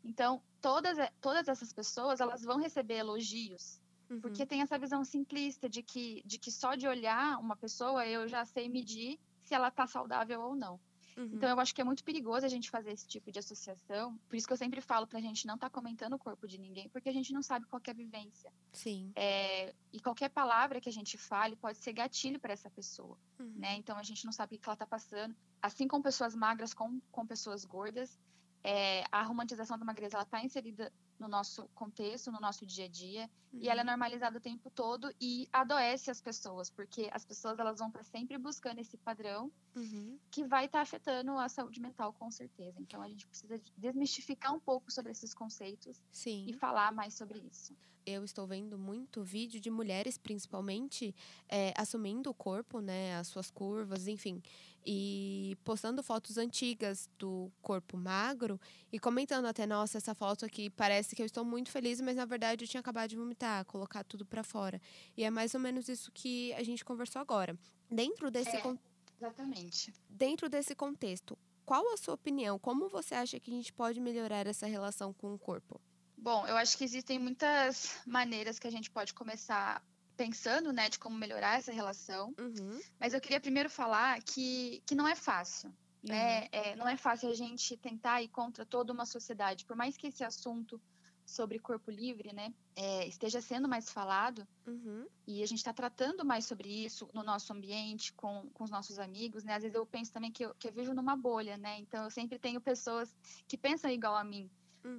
Então, 0.03 0.41
todas, 0.61 0.97
todas 1.19 1.47
essas 1.47 1.73
pessoas, 1.73 2.21
elas 2.21 2.41
vão 2.41 2.57
receber 2.57 2.95
elogios. 2.95 3.81
Uhum. 4.09 4.21
Porque 4.21 4.45
tem 4.45 4.61
essa 4.61 4.79
visão 4.79 5.03
simplista 5.03 5.69
de 5.69 5.83
que, 5.83 6.21
de 6.25 6.39
que 6.39 6.51
só 6.51 6.75
de 6.75 6.87
olhar 6.87 7.37
uma 7.37 7.55
pessoa 7.55 8.07
eu 8.07 8.27
já 8.27 8.45
sei 8.45 8.69
medir 8.69 9.19
se 9.41 9.53
ela 9.53 9.67
está 9.67 9.85
saudável 9.87 10.41
ou 10.41 10.55
não. 10.55 10.79
Uhum. 11.17 11.31
Então, 11.33 11.49
eu 11.49 11.59
acho 11.59 11.73
que 11.73 11.81
é 11.81 11.83
muito 11.83 12.03
perigoso 12.03 12.45
a 12.45 12.49
gente 12.49 12.69
fazer 12.69 12.91
esse 12.91 13.07
tipo 13.07 13.31
de 13.31 13.39
associação. 13.39 14.17
Por 14.27 14.35
isso 14.35 14.47
que 14.47 14.53
eu 14.53 14.57
sempre 14.57 14.81
falo 14.81 15.07
para 15.07 15.19
a 15.19 15.21
gente 15.21 15.45
não 15.45 15.55
estar 15.55 15.69
tá 15.69 15.73
comentando 15.73 16.13
o 16.13 16.19
corpo 16.19 16.47
de 16.47 16.57
ninguém, 16.57 16.89
porque 16.89 17.09
a 17.09 17.13
gente 17.13 17.31
não 17.33 17.41
sabe 17.41 17.65
qual 17.65 17.81
é 17.85 17.91
a 17.91 17.93
vivência. 17.93 18.51
Sim. 18.71 19.11
É, 19.15 19.73
e 19.91 19.99
qualquer 19.99 20.29
palavra 20.29 20.81
que 20.81 20.89
a 20.89 20.93
gente 20.93 21.17
fale 21.17 21.55
pode 21.55 21.77
ser 21.77 21.93
gatilho 21.93 22.39
para 22.39 22.53
essa 22.53 22.69
pessoa, 22.69 23.17
uhum. 23.39 23.53
né? 23.55 23.75
Então, 23.75 23.97
a 23.97 24.03
gente 24.03 24.25
não 24.25 24.31
sabe 24.31 24.55
o 24.55 24.59
que 24.59 24.67
ela 24.67 24.73
está 24.73 24.87
passando. 24.87 25.35
Assim 25.61 25.87
com 25.87 26.01
pessoas 26.01 26.35
magras, 26.35 26.73
com, 26.73 26.99
com 27.11 27.25
pessoas 27.25 27.63
gordas, 27.63 28.19
é, 28.63 29.03
a 29.11 29.21
romantização 29.23 29.77
da 29.77 29.85
magreza 29.85 30.15
ela 30.15 30.23
está 30.23 30.43
inserida 30.43 30.91
no 31.23 31.29
nosso 31.29 31.69
contexto, 31.73 32.31
no 32.31 32.39
nosso 32.39 32.65
dia 32.65 32.85
a 32.85 32.87
dia, 32.87 33.29
uhum. 33.51 33.59
e 33.61 33.69
ela 33.69 33.79
é 33.79 33.83
uhum. 33.83 33.91
normalizada 33.91 34.37
o 34.37 34.41
tempo 34.41 34.69
todo 34.69 35.09
e 35.19 35.47
adoece 35.51 36.11
as 36.11 36.21
pessoas, 36.21 36.69
porque 36.69 37.09
as 37.11 37.23
pessoas 37.25 37.57
elas 37.57 37.79
vão 37.79 37.87
estar 37.87 38.03
sempre 38.03 38.37
buscando 38.37 38.79
esse 38.79 38.97
padrão 38.97 39.51
uhum. 39.75 40.19
que 40.29 40.43
vai 40.43 40.65
estar 40.65 40.81
afetando 40.81 41.31
a 41.37 41.47
saúde 41.47 41.79
mental 41.79 42.13
com 42.13 42.29
certeza. 42.29 42.81
Então 42.81 43.01
a 43.01 43.07
gente 43.07 43.25
precisa 43.25 43.59
desmistificar 43.77 44.53
um 44.53 44.59
pouco 44.59 44.91
sobre 44.91 45.11
esses 45.11 45.33
conceitos 45.33 46.03
Sim. 46.11 46.45
e 46.47 46.53
falar 46.53 46.91
mais 46.91 47.13
sobre 47.13 47.39
isso 47.39 47.73
eu 48.05 48.23
estou 48.23 48.45
vendo 48.45 48.77
muito 48.77 49.23
vídeo 49.23 49.59
de 49.59 49.69
mulheres, 49.69 50.17
principalmente, 50.17 51.15
é, 51.47 51.73
assumindo 51.77 52.29
o 52.29 52.33
corpo, 52.33 52.79
né, 52.79 53.17
as 53.17 53.27
suas 53.27 53.49
curvas, 53.49 54.07
enfim, 54.07 54.41
e 54.85 55.57
postando 55.63 56.03
fotos 56.03 56.37
antigas 56.37 57.09
do 57.17 57.51
corpo 57.61 57.95
magro 57.95 58.59
e 58.91 58.99
comentando 58.99 59.45
até, 59.45 59.65
nossa, 59.65 59.97
essa 59.97 60.13
foto 60.13 60.45
aqui 60.45 60.69
parece 60.69 61.12
que 61.13 61.21
eu 61.21 61.25
estou 61.25 61.43
muito 61.45 61.69
feliz, 61.69 61.99
mas 62.01 62.15
na 62.15 62.25
verdade 62.25 62.63
eu 62.63 62.67
tinha 62.67 62.81
acabado 62.81 63.09
de 63.09 63.15
vomitar, 63.15 63.65
colocar 63.65 64.03
tudo 64.03 64.25
para 64.25 64.43
fora. 64.43 64.81
E 65.15 65.23
é 65.23 65.29
mais 65.29 65.53
ou 65.53 65.59
menos 65.59 65.87
isso 65.87 66.11
que 66.11 66.53
a 66.53 66.63
gente 66.63 66.83
conversou 66.83 67.21
agora. 67.21 67.57
Dentro 67.89 68.31
desse 68.31 68.55
é, 68.55 68.61
con... 68.61 68.77
exatamente. 69.17 69.93
Dentro 70.09 70.49
desse 70.49 70.75
contexto, 70.75 71.37
qual 71.65 71.93
a 71.93 71.97
sua 71.97 72.13
opinião? 72.13 72.59
Como 72.59 72.89
você 72.89 73.15
acha 73.15 73.39
que 73.39 73.51
a 73.51 73.53
gente 73.53 73.71
pode 73.71 73.99
melhorar 73.99 74.47
essa 74.47 74.67
relação 74.67 75.13
com 75.13 75.33
o 75.33 75.39
corpo? 75.39 75.79
Bom, 76.17 76.47
eu 76.47 76.55
acho 76.55 76.77
que 76.77 76.83
existem 76.83 77.19
muitas 77.19 77.97
maneiras 78.05 78.57
que 78.57 78.67
a 78.67 78.71
gente 78.71 78.89
pode 78.89 79.13
começar 79.13 79.83
pensando, 80.15 80.71
né, 80.71 80.89
de 80.89 80.99
como 80.99 81.17
melhorar 81.17 81.57
essa 81.57 81.71
relação. 81.71 82.33
Uhum. 82.39 82.79
Mas 82.99 83.13
eu 83.13 83.21
queria 83.21 83.41
primeiro 83.41 83.69
falar 83.69 84.21
que, 84.21 84.81
que 84.85 84.95
não 84.95 85.07
é 85.07 85.15
fácil, 85.15 85.73
né? 86.01 86.41
Uhum. 86.41 86.47
É, 86.51 86.75
não 86.75 86.87
é 86.87 86.95
fácil 86.95 87.29
a 87.29 87.33
gente 87.33 87.75
tentar 87.77 88.21
ir 88.21 88.27
contra 88.29 88.65
toda 88.65 88.93
uma 88.93 89.05
sociedade. 89.05 89.65
Por 89.65 89.75
mais 89.75 89.97
que 89.97 90.07
esse 90.07 90.23
assunto 90.23 90.79
sobre 91.25 91.59
corpo 91.59 91.89
livre, 91.89 92.33
né, 92.33 92.53
é, 92.75 93.07
esteja 93.07 93.41
sendo 93.41 93.67
mais 93.67 93.89
falado 93.89 94.47
uhum. 94.65 95.05
e 95.27 95.43
a 95.43 95.45
gente 95.45 95.59
está 95.59 95.73
tratando 95.73 96.25
mais 96.25 96.45
sobre 96.45 96.69
isso 96.69 97.09
no 97.13 97.23
nosso 97.23 97.53
ambiente, 97.53 98.13
com, 98.13 98.49
com 98.53 98.63
os 98.63 98.69
nossos 98.69 98.99
amigos, 98.99 99.43
né? 99.43 99.55
Às 99.55 99.63
vezes 99.63 99.75
eu 99.75 99.85
penso 99.85 100.11
também 100.11 100.31
que 100.31 100.43
eu, 100.43 100.53
que 100.55 100.67
eu 100.67 100.73
vivo 100.73 100.93
numa 100.93 101.15
bolha, 101.15 101.57
né? 101.57 101.79
Então 101.79 102.03
eu 102.03 102.09
sempre 102.09 102.39
tenho 102.39 102.59
pessoas 102.59 103.15
que 103.47 103.57
pensam 103.57 103.91
igual 103.91 104.15
a 104.15 104.23
mim 104.23 104.49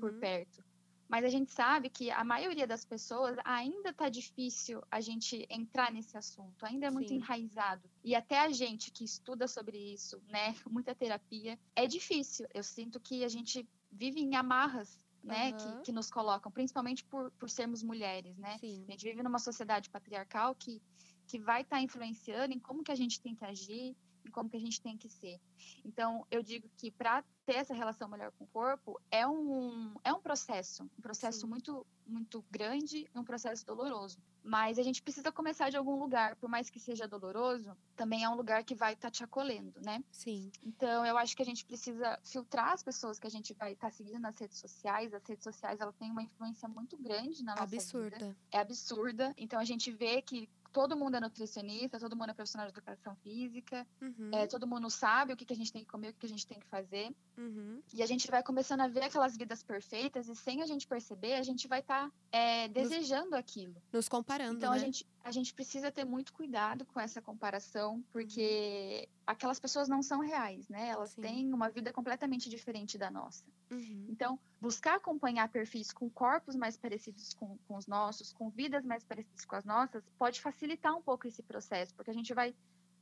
por 0.01 0.13
uhum. 0.13 0.21
perto. 0.21 0.65
Mas 1.09 1.25
a 1.25 1.29
gente 1.29 1.53
sabe 1.53 1.91
que 1.91 2.11
a 2.11 2.25
maioria 2.25 2.67
das 2.67 2.85
pessoas 2.85 3.37
ainda 3.45 3.91
está 3.91 4.09
difícil 4.09 4.83
a 4.91 5.01
gente 5.01 5.47
entrar 5.51 5.93
nesse 5.93 6.17
assunto, 6.17 6.65
ainda 6.65 6.87
é 6.87 6.91
muito 6.91 7.11
Sim. 7.11 7.17
enraizado. 7.17 7.89
E 8.03 8.15
até 8.15 8.41
a 8.41 8.49
gente 8.49 8.91
que 8.91 9.05
estuda 9.05 9.47
sobre 9.47 9.77
isso, 9.77 10.21
né, 10.29 10.55
muita 10.71 10.95
terapia, 10.95 11.59
é 11.77 11.87
difícil. 11.87 12.47
Eu 12.55 12.63
sinto 12.63 12.99
que 12.99 13.23
a 13.23 13.29
gente 13.29 13.69
vive 13.93 14.21
em 14.21 14.35
amarras 14.35 14.99
né, 15.25 15.51
uhum. 15.51 15.57
que, 15.57 15.83
que, 15.87 15.93
nos 15.93 16.11
colocam, 16.11 16.53
principalmente 16.53 17.03
por, 17.05 17.31
por 17.33 17.49
sermos 17.49 17.83
mulheres, 17.83 18.37
né? 18.37 18.59
Sim. 18.59 18.85
A 18.87 18.93
gente 18.93 19.05
vive 19.05 19.23
numa 19.23 19.39
sociedade 19.39 19.89
patriarcal 19.89 20.55
que, 20.55 20.83
que 21.27 21.39
vai 21.39 21.63
estar 21.63 21.77
tá 21.77 21.83
influenciando 21.83 22.53
em 22.53 22.59
como 22.59 22.85
que 22.85 22.93
a 22.93 22.95
gente 22.95 23.21
tem 23.21 23.35
que 23.35 23.45
agir, 23.45 23.97
em 24.25 24.31
como 24.31 24.51
que 24.51 24.57
a 24.57 24.61
gente 24.61 24.81
tem 24.81 24.97
que 24.97 25.09
ser. 25.09 25.41
Então, 25.85 26.27
eu 26.31 26.43
digo 26.43 26.69
que 26.77 26.91
para 26.91 27.25
ter 27.47 27.57
essa 27.57 27.75
relação 27.75 28.09
melhor 28.09 28.33
com 28.33 28.45
o 28.45 28.49
corpo 28.49 29.01
é 29.11 29.27
um, 29.27 29.95
é 30.05 30.13
um 30.13 30.21
processo, 30.21 30.85
um 30.99 31.03
processo 31.03 31.41
Sim. 31.41 31.47
muito, 31.47 31.87
muito 32.07 32.45
grande 32.51 33.09
e 33.15 33.19
um 33.19 33.25
processo 33.25 33.65
doloroso. 33.65 34.19
Mas 34.45 34.79
a 34.79 34.83
gente 34.83 35.03
precisa 35.03 35.33
começar 35.33 35.71
de 35.71 35.77
algum 35.77 35.99
lugar, 35.99 36.37
por 36.37 36.51
mais 36.51 36.69
que 36.69 36.79
seja 36.79 37.09
doloroso, 37.09 37.75
também 37.97 38.25
é 38.25 38.29
um 38.29 38.35
lugar 38.35 38.63
que 38.63 38.75
vai 38.75 38.93
estar 38.93 39.09
tá 39.09 39.11
te 39.11 39.25
acolhendo, 39.25 39.81
né? 39.81 40.05
Sim. 40.13 40.53
Então, 40.63 41.05
eu 41.07 41.17
acho 41.17 41.35
que 41.35 41.43
a 41.43 41.47
gente 41.47 41.65
precisa 41.65 42.19
filtrar 42.23 42.73
as 42.73 42.83
pessoas 42.83 43.19
que 43.19 43.27
a 43.27 43.31
gente 43.31 43.55
vai 43.55 43.73
estar 43.73 43.89
tá 43.89 43.97
seguindo 43.97 44.21
nas 44.21 44.39
redes 44.39 44.59
sociais. 44.59 45.15
As 45.15 45.25
redes 45.27 45.45
sociais, 45.45 45.81
ela 45.81 45.95
tem 45.95 46.11
uma 46.11 46.23
influência 46.23 46.69
muito 46.69 46.95
grande 46.99 47.43
na 47.43 47.53
nossa 47.53 47.65
absurda. 47.65 48.19
vida. 48.19 48.37
É 48.53 48.59
absurda. 48.59 49.35
Então, 49.39 49.59
a 49.59 49.65
gente 49.65 49.91
vê 49.91 50.21
que 50.21 50.47
todo 50.75 50.97
mundo 50.97 51.17
é 51.17 51.21
nutricionista, 51.21 52.01
todo 52.01 52.17
mundo 52.17 52.31
é 52.31 52.35
profissional 52.35 52.67
de 52.67 52.73
educação 52.73 53.15
física, 53.23 53.87
uhum. 54.03 54.31
é, 54.33 54.45
todo 54.49 54.67
mundo 54.67 54.91
sabe 54.91 55.33
o 55.33 55.37
que, 55.37 55.45
que 55.45 55.53
a 55.53 55.57
gente 55.57 55.73
tem 55.73 55.83
que 55.83 55.89
comer, 55.89 56.09
o 56.09 56.13
que, 56.13 56.19
que 56.19 56.27
a 56.27 56.29
gente 56.29 56.47
tem 56.47 56.59
que 56.59 56.67
fazer. 56.67 57.15
Uhum. 57.39 57.81
E 57.93 58.03
a 58.03 58.07
gente 58.07 58.29
vai 58.29 58.43
começando 58.43 58.81
a 58.81 58.89
ver 58.89 59.05
aquelas 59.05 59.37
vidas 59.37 59.63
perfeitas 59.63 60.29
e 60.29 60.35
sem 60.35 60.63
a 60.63 60.67
gente 60.67 60.85
perceber, 60.89 61.35
a 61.35 61.45
gente 61.45 61.69
vai 61.69 61.79
estar 61.79 62.09
tá, 62.09 62.13
é, 62.33 62.67
desejando 62.67 63.31
nos, 63.31 63.39
aquilo. 63.39 63.77
Nos 63.93 64.09
comparando. 64.09 64.57
Então 64.57 64.73
né? 64.73 64.77
a, 64.77 64.81
gente, 64.81 65.07
a 65.25 65.31
gente 65.31 65.55
precisa 65.55 65.91
ter 65.91 66.05
muito 66.05 66.35
cuidado 66.35 66.85
com 66.85 67.01
essa 67.01 67.21
comparação, 67.23 68.05
porque 68.13 69.09
uhum. 69.09 69.23
aquelas 69.27 69.59
pessoas 69.59 69.89
não 69.89 70.03
são 70.03 70.21
reais, 70.21 70.69
né? 70.69 70.89
Elas 70.89 71.13
Sim. 71.13 71.23
têm 71.23 71.55
uma 71.55 71.71
vida 71.71 71.91
completamente 71.95 72.51
diferente 72.51 72.99
da 72.99 73.11
nossa. 73.11 73.43
Uhum. 73.71 74.07
Então, 74.11 74.39
buscar 74.61 74.97
acompanhar 74.97 75.49
perfis 75.49 75.91
com 75.91 76.11
corpos 76.11 76.55
mais 76.55 76.77
parecidos 76.77 77.33
com, 77.33 77.57
com 77.67 77.77
os 77.77 77.87
nossos, 77.87 78.35
com 78.35 78.51
vidas 78.51 78.85
mais 78.85 79.03
parecidas 79.03 79.47
com 79.47 79.57
as 79.57 79.65
nossas, 79.65 80.05
pode 80.19 80.43
facilitar 80.43 80.95
um 80.95 81.01
pouco 81.01 81.27
esse 81.27 81.43
processo, 81.43 81.95
porque 81.95 82.11
a 82.11 82.15
gente 82.15 82.35
vai 82.35 82.55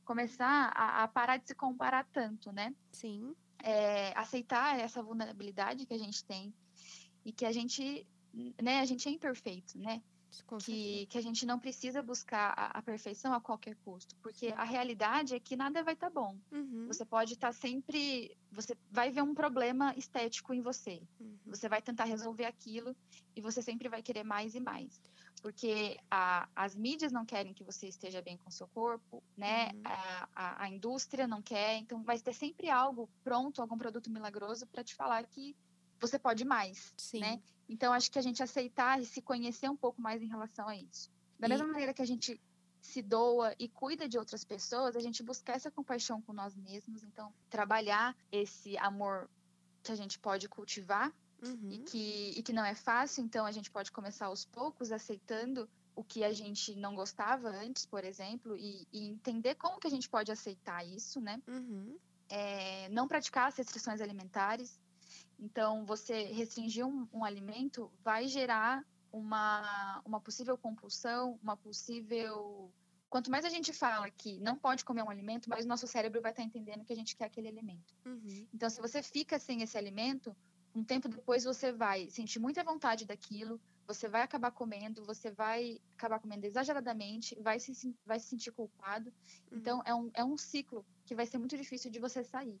começar 0.05 0.71
a, 0.73 1.03
a 1.03 1.07
parar 1.09 1.35
de 1.35 1.47
se 1.47 1.53
comparar 1.53 2.05
tanto, 2.05 2.53
né? 2.53 2.73
Sim. 2.93 3.35
É, 3.61 4.17
aceitar 4.17 4.79
essa 4.79 5.03
vulnerabilidade 5.03 5.85
que 5.85 5.93
a 5.93 5.99
gente 5.99 6.23
tem 6.23 6.53
e 7.25 7.33
que 7.33 7.45
a 7.45 7.51
gente, 7.51 8.07
né, 8.61 8.79
a 8.79 8.85
gente 8.85 9.09
é 9.09 9.11
imperfeito, 9.11 9.77
né? 9.77 10.01
Que, 10.63 11.05
que 11.07 11.17
a 11.17 11.21
gente 11.21 11.45
não 11.45 11.59
precisa 11.59 12.01
buscar 12.01 12.53
a, 12.57 12.77
a, 12.77 12.81
perfeição 12.81 13.33
a 13.33 13.41
qualquer 13.41 13.75
custo, 13.83 14.15
porque 14.21 14.47
a 14.57 14.63
realidade 14.63 15.35
é 15.35 15.39
que 15.39 15.55
nada 15.55 15.83
vai 15.83 15.93
estar 15.93 16.09
tá 16.09 16.13
bom. 16.13 16.37
Uhum. 16.51 16.87
Você 16.87 17.05
pode 17.05 17.33
estar 17.33 17.47
tá 17.47 17.53
sempre, 17.53 18.35
você 18.51 18.75
vai 18.91 19.11
ver 19.11 19.21
um 19.21 19.33
problema 19.33 19.93
estético 19.95 20.53
em 20.53 20.61
você. 20.61 21.01
Uhum. 21.19 21.37
Você 21.47 21.69
vai 21.69 21.81
tentar 21.81 22.05
resolver 22.05 22.45
aquilo 22.45 22.95
e 23.35 23.41
você 23.41 23.61
sempre 23.61 23.89
vai 23.89 24.01
querer 24.01 24.23
mais 24.23 24.55
e 24.55 24.59
mais, 24.59 25.01
porque 25.41 25.97
a, 26.09 26.47
as 26.55 26.75
mídias 26.75 27.11
não 27.11 27.25
querem 27.25 27.53
que 27.53 27.63
você 27.63 27.87
esteja 27.87 28.21
bem 28.21 28.37
com 28.37 28.49
o 28.49 28.53
seu 28.53 28.67
corpo, 28.67 29.23
né? 29.37 29.71
Uhum. 29.73 29.81
A, 29.85 30.29
a, 30.35 30.63
a 30.63 30.69
indústria 30.69 31.27
não 31.27 31.41
quer, 31.41 31.77
então 31.77 32.03
vai 32.03 32.19
ter 32.19 32.33
sempre 32.33 32.69
algo 32.69 33.09
pronto, 33.23 33.61
algum 33.61 33.77
produto 33.77 34.09
milagroso 34.09 34.65
para 34.67 34.83
te 34.83 34.95
falar 34.95 35.23
que 35.25 35.55
você 36.07 36.19
pode 36.19 36.43
mais, 36.45 36.93
Sim. 36.97 37.19
né? 37.19 37.41
Então, 37.67 37.93
acho 37.93 38.11
que 38.11 38.19
a 38.19 38.21
gente 38.21 38.43
aceitar 38.43 39.01
e 39.01 39.05
se 39.05 39.21
conhecer 39.21 39.69
um 39.69 39.75
pouco 39.75 40.01
mais 40.01 40.21
em 40.21 40.27
relação 40.27 40.67
a 40.67 40.75
isso. 40.75 41.09
Da 41.39 41.47
e... 41.47 41.49
mesma 41.49 41.67
maneira 41.67 41.93
que 41.93 42.01
a 42.01 42.05
gente 42.05 42.39
se 42.81 43.01
doa 43.01 43.55
e 43.57 43.69
cuida 43.69 44.07
de 44.09 44.17
outras 44.17 44.43
pessoas, 44.43 44.95
a 44.95 44.99
gente 44.99 45.23
buscar 45.23 45.53
essa 45.53 45.71
compaixão 45.71 46.21
com 46.21 46.33
nós 46.33 46.55
mesmos. 46.55 47.03
Então, 47.03 47.33
trabalhar 47.49 48.15
esse 48.31 48.77
amor 48.77 49.29
que 49.81 49.91
a 49.91 49.95
gente 49.95 50.19
pode 50.19 50.49
cultivar 50.49 51.13
uhum. 51.41 51.69
e, 51.71 51.77
que, 51.79 52.33
e 52.37 52.43
que 52.43 52.51
não 52.51 52.65
é 52.65 52.75
fácil. 52.75 53.23
Então, 53.23 53.45
a 53.45 53.51
gente 53.51 53.71
pode 53.71 53.91
começar 53.91 54.25
aos 54.25 54.43
poucos 54.45 54.91
aceitando 54.91 55.69
o 55.95 56.03
que 56.03 56.23
a 56.23 56.33
gente 56.33 56.75
não 56.75 56.95
gostava 56.95 57.49
antes, 57.49 57.85
por 57.85 58.03
exemplo, 58.03 58.57
e, 58.57 58.85
e 58.91 59.07
entender 59.07 59.55
como 59.55 59.79
que 59.79 59.87
a 59.87 59.91
gente 59.91 60.09
pode 60.09 60.31
aceitar 60.31 60.85
isso, 60.85 61.21
né? 61.21 61.41
Uhum. 61.47 61.97
É, 62.29 62.89
não 62.89 63.07
praticar 63.07 63.47
as 63.47 63.55
restrições 63.55 64.01
alimentares, 64.01 64.79
então, 65.39 65.85
você 65.85 66.23
restringir 66.23 66.85
um, 66.85 67.07
um 67.13 67.23
alimento 67.23 67.91
vai 68.03 68.27
gerar 68.27 68.85
uma, 69.11 70.01
uma 70.05 70.19
possível 70.19 70.57
compulsão, 70.57 71.39
uma 71.41 71.55
possível. 71.55 72.71
Quanto 73.09 73.29
mais 73.29 73.45
a 73.45 73.49
gente 73.49 73.71
fala 73.71 74.09
que 74.09 74.39
não 74.39 74.57
pode 74.57 74.83
comer 74.83 75.03
um 75.03 75.09
alimento, 75.09 75.49
mais 75.49 75.65
o 75.65 75.67
nosso 75.67 75.85
cérebro 75.85 76.21
vai 76.21 76.31
estar 76.31 76.41
entendendo 76.41 76.83
que 76.83 76.93
a 76.93 76.95
gente 76.95 77.15
quer 77.15 77.25
aquele 77.25 77.47
alimento. 77.47 77.93
Uhum. 78.05 78.47
Então, 78.51 78.69
se 78.69 78.81
você 78.81 79.03
fica 79.03 79.37
sem 79.37 79.61
esse 79.61 79.77
alimento, 79.77 80.35
um 80.73 80.83
tempo 80.83 81.07
depois 81.07 81.43
você 81.43 81.71
vai 81.71 82.09
sentir 82.09 82.39
muita 82.39 82.63
vontade 82.63 83.05
daquilo, 83.05 83.61
você 83.85 84.07
vai 84.07 84.23
acabar 84.23 84.49
comendo, 84.49 85.05
você 85.05 85.29
vai 85.29 85.79
acabar 85.93 86.19
comendo 86.19 86.45
exageradamente, 86.45 87.37
vai 87.39 87.59
se, 87.59 87.95
vai 88.03 88.19
se 88.19 88.27
sentir 88.27 88.51
culpado. 88.51 89.13
Uhum. 89.51 89.57
Então, 89.59 89.81
é 89.85 89.93
um, 89.93 90.09
é 90.15 90.23
um 90.23 90.37
ciclo 90.37 90.83
que 91.05 91.13
vai 91.13 91.27
ser 91.27 91.37
muito 91.37 91.55
difícil 91.55 91.91
de 91.91 91.99
você 91.99 92.23
sair. 92.23 92.59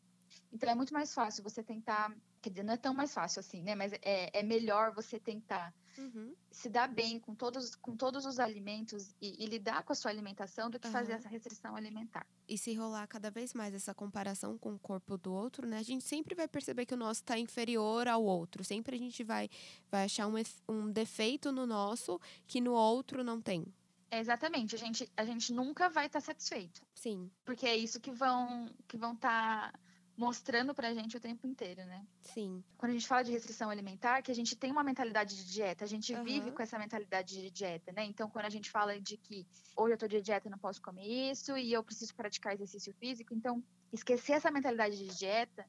Então, 0.51 0.69
é 0.69 0.75
muito 0.75 0.93
mais 0.93 1.13
fácil 1.13 1.43
você 1.43 1.63
tentar 1.63 2.15
Quer 2.43 2.49
dizer, 2.49 2.63
não 2.63 2.73
é 2.73 2.77
tão 2.77 2.93
mais 2.93 3.13
fácil 3.13 3.39
assim, 3.39 3.63
né? 3.63 3.73
Mas 3.73 3.93
é, 4.01 4.29
é 4.37 4.43
melhor 4.43 4.93
você 4.93 5.17
tentar 5.17 5.73
uhum. 5.97 6.35
se 6.51 6.67
dar 6.67 6.89
bem 6.89 7.17
com 7.17 7.33
todos, 7.33 7.73
com 7.73 7.95
todos 7.95 8.25
os 8.25 8.37
alimentos 8.37 9.15
e, 9.21 9.41
e 9.41 9.45
lidar 9.47 9.81
com 9.83 9.93
a 9.93 9.95
sua 9.95 10.11
alimentação 10.11 10.69
do 10.69 10.77
que 10.77 10.87
uhum. 10.87 10.91
fazer 10.91 11.13
essa 11.13 11.29
restrição 11.29 11.73
alimentar. 11.73 12.27
E 12.45 12.57
se 12.57 12.73
rolar 12.73 13.07
cada 13.07 13.31
vez 13.31 13.53
mais 13.53 13.73
essa 13.73 13.93
comparação 13.93 14.57
com 14.57 14.73
o 14.73 14.79
corpo 14.79 15.17
do 15.17 15.31
outro, 15.31 15.65
né? 15.65 15.77
A 15.77 15.83
gente 15.83 16.03
sempre 16.03 16.35
vai 16.35 16.45
perceber 16.45 16.85
que 16.85 16.93
o 16.93 16.97
nosso 16.97 17.21
está 17.21 17.39
inferior 17.39 18.09
ao 18.09 18.21
outro. 18.21 18.61
Sempre 18.61 18.97
a 18.97 18.99
gente 18.99 19.23
vai, 19.23 19.49
vai 19.89 20.03
achar 20.03 20.27
um, 20.27 20.33
um 20.67 20.91
defeito 20.91 21.49
no 21.49 21.65
nosso 21.65 22.19
que 22.45 22.59
no 22.59 22.73
outro 22.73 23.23
não 23.23 23.41
tem. 23.41 23.65
É 24.11 24.19
exatamente. 24.19 24.75
A 24.75 24.77
gente, 24.77 25.09
a 25.15 25.23
gente 25.23 25.53
nunca 25.53 25.87
vai 25.87 26.07
estar 26.07 26.19
tá 26.19 26.25
satisfeito. 26.25 26.81
Sim. 26.93 27.31
Porque 27.45 27.65
é 27.65 27.77
isso 27.77 28.01
que 28.01 28.11
vão 28.11 28.69
que 28.85 28.97
vão 28.97 29.13
estar 29.13 29.71
tá 29.71 29.79
mostrando 30.15 30.73
pra 30.73 30.93
gente 30.93 31.17
o 31.17 31.19
tempo 31.19 31.47
inteiro, 31.47 31.83
né? 31.85 32.05
Sim. 32.21 32.63
Quando 32.77 32.91
a 32.91 32.93
gente 32.93 33.07
fala 33.07 33.23
de 33.23 33.31
restrição 33.31 33.69
alimentar, 33.69 34.21
que 34.21 34.31
a 34.31 34.35
gente 34.35 34.55
tem 34.55 34.71
uma 34.71 34.83
mentalidade 34.83 35.35
de 35.35 35.51
dieta, 35.51 35.83
a 35.83 35.87
gente 35.87 36.13
uhum. 36.13 36.23
vive 36.23 36.51
com 36.51 36.61
essa 36.61 36.77
mentalidade 36.77 37.41
de 37.41 37.49
dieta, 37.49 37.91
né? 37.91 38.03
Então, 38.05 38.29
quando 38.29 38.45
a 38.45 38.49
gente 38.49 38.69
fala 38.69 38.99
de 38.99 39.17
que 39.17 39.47
hoje 39.75 39.93
eu 39.93 39.97
tô 39.97 40.07
de 40.07 40.21
dieta, 40.21 40.49
não 40.49 40.57
posso 40.57 40.81
comer 40.81 41.31
isso 41.31 41.57
e 41.57 41.73
eu 41.73 41.83
preciso 41.83 42.13
praticar 42.15 42.53
exercício 42.53 42.93
físico, 42.93 43.33
então 43.33 43.63
esquecer 43.91 44.33
essa 44.33 44.51
mentalidade 44.51 44.97
de 44.97 45.15
dieta 45.17 45.65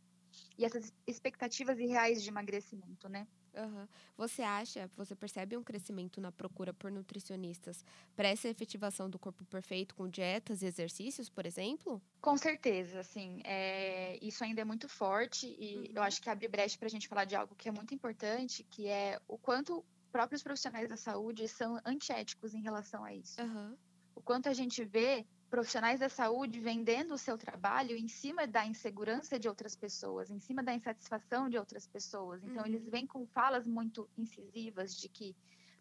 e 0.59 0.65
essas 0.65 0.93
expectativas 1.07 1.79
irreais 1.79 2.23
de 2.23 2.29
emagrecimento, 2.29 3.09
né? 3.09 3.27
Uhum. 3.57 3.87
Você 4.17 4.43
acha, 4.43 4.91
você 4.97 5.15
percebe 5.15 5.57
um 5.57 5.63
crescimento 5.63 6.21
na 6.21 6.33
procura 6.33 6.73
por 6.73 6.91
nutricionistas 6.91 7.85
para 8.17 8.29
essa 8.29 8.49
efetivação 8.49 9.09
do 9.09 9.19
corpo 9.19 9.45
perfeito 9.45 9.95
com 9.95 10.09
dietas 10.09 10.63
e 10.63 10.67
exercícios, 10.67 11.29
por 11.29 11.47
exemplo? 11.47 12.01
Com 12.21 12.37
certeza, 12.37 13.01
assim, 13.01 13.41
é, 13.45 14.19
isso 14.21 14.43
ainda 14.43 14.61
é 14.61 14.65
muito 14.65 14.89
forte 14.89 15.47
e 15.59 15.77
uhum. 15.77 15.93
eu 15.97 16.03
acho 16.03 16.21
que 16.21 16.29
abre 16.29 16.49
brecha 16.49 16.79
para 16.79 16.87
a 16.87 16.91
gente 16.91 17.09
falar 17.09 17.25
de 17.25 17.37
algo 17.37 17.55
que 17.55 17.69
é 17.69 17.73
muito 17.73 17.95
importante, 17.95 18.65
que 18.65 18.89
é 18.89 19.21
o 19.29 19.39
quanto 19.39 19.85
próprios 20.11 20.43
profissionais 20.43 20.89
da 20.89 20.97
saúde 20.97 21.49
são 21.49 21.81
antiéticos 21.85 22.55
em 22.55 22.61
relação 22.61 23.05
a 23.05 23.13
isso. 23.13 23.41
Uhum. 23.41 23.77
O 24.15 24.23
quanto 24.23 24.49
a 24.49 24.53
gente 24.53 24.85
vê 24.85 25.27
profissionais 25.51 26.01
da 26.01 26.09
saúde 26.09 26.61
vendendo 26.61 27.15
o 27.15 27.19
seu 27.19 27.39
trabalho 27.39 27.97
em 27.97 28.09
cima 28.09 28.47
da 28.47 28.67
insegurança 28.67 29.39
de 29.39 29.49
outras 29.49 29.77
pessoas, 29.77 30.31
em 30.31 30.41
cima 30.41 30.63
da 30.63 30.75
insatisfação 30.75 31.49
de 31.49 31.57
outras 31.57 31.87
pessoas. 31.87 32.43
Então, 32.43 32.63
uhum. 32.63 32.67
eles 32.67 32.89
vêm 32.89 33.07
com 33.07 33.27
falas 33.27 33.67
muito 33.67 34.09
incisivas 34.17 34.97
de 34.97 35.09
que 35.09 35.37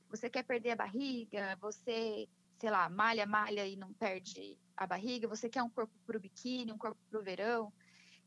você 0.09 0.29
quer 0.29 0.43
perder 0.43 0.71
a 0.71 0.75
barriga, 0.75 1.57
você, 1.59 2.27
sei 2.59 2.69
lá, 2.69 2.87
malha, 2.89 3.25
malha 3.25 3.67
e 3.67 3.75
não 3.75 3.91
perde 3.93 4.57
a 4.77 4.85
barriga, 4.85 5.27
você 5.27 5.49
quer 5.49 5.63
um 5.63 5.69
corpo 5.69 5.93
para 6.05 6.17
o 6.17 6.19
biquíni, 6.19 6.71
um 6.71 6.77
corpo 6.77 6.99
para 7.09 7.19
o 7.19 7.23
verão. 7.23 7.73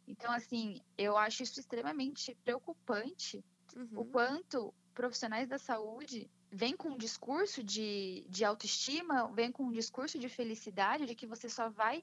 Então, 0.07 0.33
assim, 0.33 0.81
eu 0.97 1.16
acho 1.16 1.43
isso 1.43 1.61
extremamente 1.61 2.37
preocupante, 2.45 3.45
uhum. 3.76 4.00
o 4.00 4.05
quanto 4.05 4.75
profissionais 4.95 5.49
da 5.49 5.59
saúde 5.59 6.31
vem 6.50 6.76
com 6.76 6.91
um 6.91 6.97
discurso 6.97 7.62
de, 7.62 8.26
de 8.29 8.45
autoestima, 8.45 9.31
vem 9.33 9.50
com 9.50 9.65
um 9.65 9.73
discurso 9.73 10.19
de 10.19 10.29
felicidade, 10.29 11.07
de 11.07 11.15
que 11.15 11.26
você 11.26 11.49
só 11.49 11.69
vai 11.69 12.03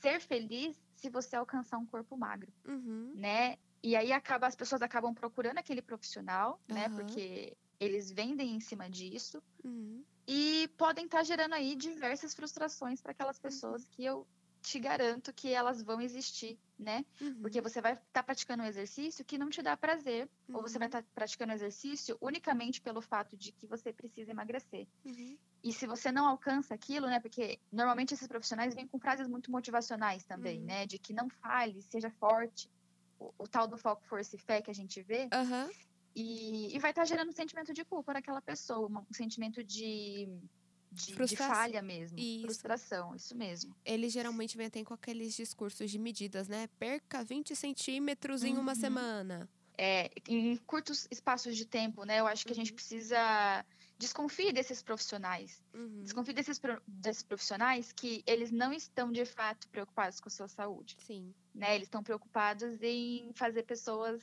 ser 0.00 0.20
feliz 0.20 0.80
se 0.94 1.08
você 1.08 1.36
alcançar 1.36 1.78
um 1.78 1.86
corpo 1.86 2.16
magro, 2.16 2.52
uhum. 2.66 3.12
né? 3.14 3.56
E 3.82 3.96
aí 3.96 4.12
acaba, 4.12 4.46
as 4.46 4.54
pessoas 4.54 4.82
acabam 4.82 5.12
procurando 5.12 5.58
aquele 5.58 5.82
profissional, 5.82 6.60
uhum. 6.68 6.74
né? 6.74 6.88
Porque 6.88 7.56
eles 7.80 8.10
vendem 8.12 8.54
em 8.54 8.60
cima 8.60 8.88
disso 8.88 9.42
uhum. 9.64 10.04
e 10.26 10.70
podem 10.76 11.06
estar 11.06 11.18
tá 11.18 11.24
gerando 11.24 11.54
aí 11.54 11.74
diversas 11.74 12.34
frustrações 12.34 13.00
para 13.00 13.10
aquelas 13.10 13.38
pessoas 13.38 13.84
que 13.84 14.04
eu 14.04 14.26
te 14.62 14.78
garanto 14.78 15.32
que 15.32 15.52
elas 15.52 15.82
vão 15.82 16.00
existir, 16.00 16.56
né? 16.78 17.04
Uhum. 17.20 17.42
Porque 17.42 17.60
você 17.60 17.80
vai 17.80 17.94
estar 17.94 18.06
tá 18.12 18.22
praticando 18.22 18.62
um 18.62 18.66
exercício 18.66 19.24
que 19.24 19.36
não 19.36 19.50
te 19.50 19.60
dá 19.60 19.76
prazer, 19.76 20.28
uhum. 20.48 20.56
ou 20.56 20.62
você 20.62 20.78
vai 20.78 20.86
estar 20.86 20.98
uhum. 20.98 21.04
tá 21.04 21.10
praticando 21.14 21.52
um 21.52 21.54
exercício 21.54 22.16
unicamente 22.20 22.80
pelo 22.80 23.02
fato 23.02 23.36
de 23.36 23.50
que 23.50 23.66
você 23.66 23.92
precisa 23.92 24.30
emagrecer. 24.30 24.86
Uhum. 25.04 25.36
E 25.64 25.72
se 25.72 25.86
você 25.86 26.12
não 26.12 26.26
alcança 26.26 26.74
aquilo, 26.74 27.08
né? 27.08 27.18
Porque 27.18 27.58
normalmente 27.72 28.14
esses 28.14 28.28
profissionais 28.28 28.74
vêm 28.74 28.86
com 28.86 29.00
frases 29.00 29.26
muito 29.26 29.50
motivacionais 29.50 30.24
também, 30.24 30.60
uhum. 30.60 30.66
né? 30.66 30.86
De 30.86 30.98
que 30.98 31.12
não 31.12 31.28
fale, 31.28 31.82
seja 31.82 32.10
forte. 32.10 32.70
O, 33.18 33.32
o, 33.38 33.48
tal 33.48 33.68
do 33.68 33.76
foco, 33.76 34.04
força 34.06 34.34
e 34.34 34.38
fé 34.38 34.60
que 34.62 34.70
a 34.70 34.74
gente 34.74 35.00
vê. 35.02 35.28
E, 36.14 36.74
e, 36.74 36.78
vai 36.78 36.90
estar 36.90 37.02
tá 37.02 37.06
gerando 37.06 37.28
um 37.28 37.32
sentimento 37.32 37.72
de 37.72 37.84
culpa 37.84 38.12
naquela 38.12 38.42
pessoa, 38.42 38.88
um 38.88 39.14
sentimento 39.14 39.64
de 39.64 40.28
de, 40.92 41.14
de, 41.14 41.36
falha 41.36 41.80
mesmo. 41.80 42.18
Isso. 42.18 42.42
Frustração, 42.42 43.14
isso 43.14 43.34
mesmo. 43.34 43.74
Eles 43.84 44.12
geralmente 44.12 44.56
vêm 44.56 44.66
até 44.66 44.84
com 44.84 44.92
aqueles 44.92 45.34
discursos 45.34 45.90
de 45.90 45.98
medidas, 45.98 46.48
né? 46.48 46.68
Perca 46.78 47.24
20 47.24 47.56
centímetros 47.56 48.42
uhum. 48.42 48.48
em 48.48 48.58
uma 48.58 48.72
uhum. 48.72 48.80
semana. 48.80 49.48
É, 49.78 50.10
em 50.28 50.56
curtos 50.58 51.08
espaços 51.10 51.56
de 51.56 51.64
tempo, 51.64 52.04
né? 52.04 52.20
Eu 52.20 52.26
acho 52.26 52.44
que 52.44 52.52
a 52.52 52.54
gente 52.54 52.70
uhum. 52.70 52.76
precisa 52.76 53.64
desconfie 53.98 54.52
desses 54.52 54.82
profissionais. 54.82 55.62
Uhum. 55.72 56.02
Desconfie 56.02 56.32
desses, 56.32 56.60
desses 56.86 57.22
profissionais 57.22 57.92
que 57.92 58.22
eles 58.26 58.50
não 58.50 58.72
estão 58.72 59.10
de 59.10 59.24
fato 59.24 59.68
preocupados 59.68 60.20
com 60.20 60.28
a 60.28 60.30
sua 60.30 60.48
saúde. 60.48 60.96
Sim. 61.06 61.32
Né? 61.54 61.74
Eles 61.74 61.86
estão 61.86 62.02
preocupados 62.02 62.82
em 62.82 63.30
fazer 63.34 63.62
pessoas 63.62 64.20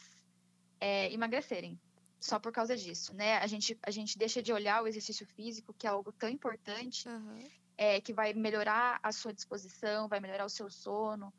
é, 0.80 1.12
emagrecerem 1.12 1.80
só 2.20 2.38
por 2.38 2.52
causa 2.52 2.76
disso, 2.76 3.16
né? 3.16 3.38
A 3.38 3.48
gente, 3.48 3.78
a 3.82 3.92
gente 3.92 4.18
deixa 4.18 4.44
de 4.44 4.52
olhar 4.52 4.84
o 4.84 4.88
exercício 4.88 5.26
físico, 5.26 5.74
que 5.74 5.88
é 5.88 5.90
algo 5.90 6.12
tão 6.12 6.28
importante, 6.28 7.08
uhum. 7.08 7.48
é, 7.78 8.02
que 8.02 8.14
vai 8.14 8.34
melhorar 8.34 9.00
a 9.02 9.12
sua 9.12 9.34
disposição, 9.34 10.08
vai 10.08 10.20
melhorar 10.20 10.46
o 10.46 10.50
seu 10.50 10.70
sono, 10.70 11.34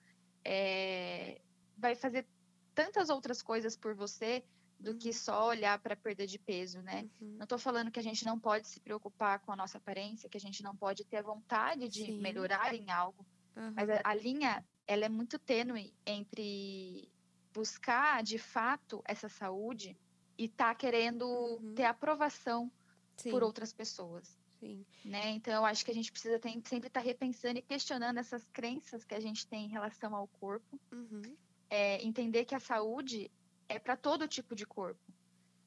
é, 0.44 1.40
vai 1.76 1.94
fazer 1.94 2.26
tantas 2.74 3.10
outras 3.10 3.42
coisas 3.42 3.76
por 3.76 3.94
você 3.94 4.42
do 4.78 4.92
uhum. 4.92 4.98
que 4.98 5.12
só 5.12 5.48
olhar 5.48 5.78
para 5.80 5.92
a 5.92 5.96
perda 5.96 6.26
de 6.26 6.38
peso, 6.38 6.80
né? 6.80 7.06
Uhum. 7.20 7.36
Não 7.36 7.44
estou 7.44 7.58
falando 7.58 7.90
que 7.90 8.00
a 8.00 8.02
gente 8.02 8.24
não 8.24 8.40
pode 8.40 8.66
se 8.66 8.80
preocupar 8.80 9.40
com 9.40 9.52
a 9.52 9.56
nossa 9.56 9.76
aparência, 9.76 10.30
que 10.30 10.38
a 10.38 10.40
gente 10.40 10.62
não 10.62 10.74
pode 10.74 11.04
ter 11.04 11.18
a 11.18 11.22
vontade 11.22 11.88
de 11.88 12.06
Sim. 12.06 12.20
melhorar 12.20 12.74
em 12.74 12.90
algo, 12.90 13.26
mas 13.74 13.90
a, 13.90 14.00
a 14.04 14.14
linha 14.14 14.64
ela 14.86 15.04
é 15.04 15.08
muito 15.08 15.38
tênue 15.38 15.92
entre 16.06 17.12
buscar 17.52 18.22
de 18.22 18.38
fato 18.38 19.02
essa 19.04 19.28
saúde 19.28 19.96
e 20.40 20.48
tá 20.48 20.74
querendo 20.74 21.26
uhum. 21.28 21.74
ter 21.74 21.84
aprovação 21.84 22.72
Sim. 23.14 23.30
por 23.30 23.42
outras 23.42 23.74
pessoas. 23.74 24.38
Sim. 24.58 24.86
Né? 25.04 25.32
Então, 25.32 25.52
eu 25.52 25.66
acho 25.66 25.84
que 25.84 25.90
a 25.90 25.94
gente 25.94 26.10
precisa 26.10 26.38
ter, 26.38 26.50
sempre 26.64 26.88
estar 26.88 27.00
tá 27.00 27.06
repensando 27.06 27.58
e 27.58 27.62
questionando 27.62 28.16
essas 28.16 28.42
crenças 28.50 29.04
que 29.04 29.14
a 29.14 29.20
gente 29.20 29.46
tem 29.46 29.66
em 29.66 29.68
relação 29.68 30.16
ao 30.16 30.26
corpo. 30.26 30.80
Uhum. 30.90 31.36
É, 31.68 32.02
entender 32.02 32.46
que 32.46 32.54
a 32.54 32.58
saúde 32.58 33.30
é 33.68 33.78
para 33.78 33.98
todo 33.98 34.26
tipo 34.26 34.56
de 34.56 34.64
corpo. 34.64 35.12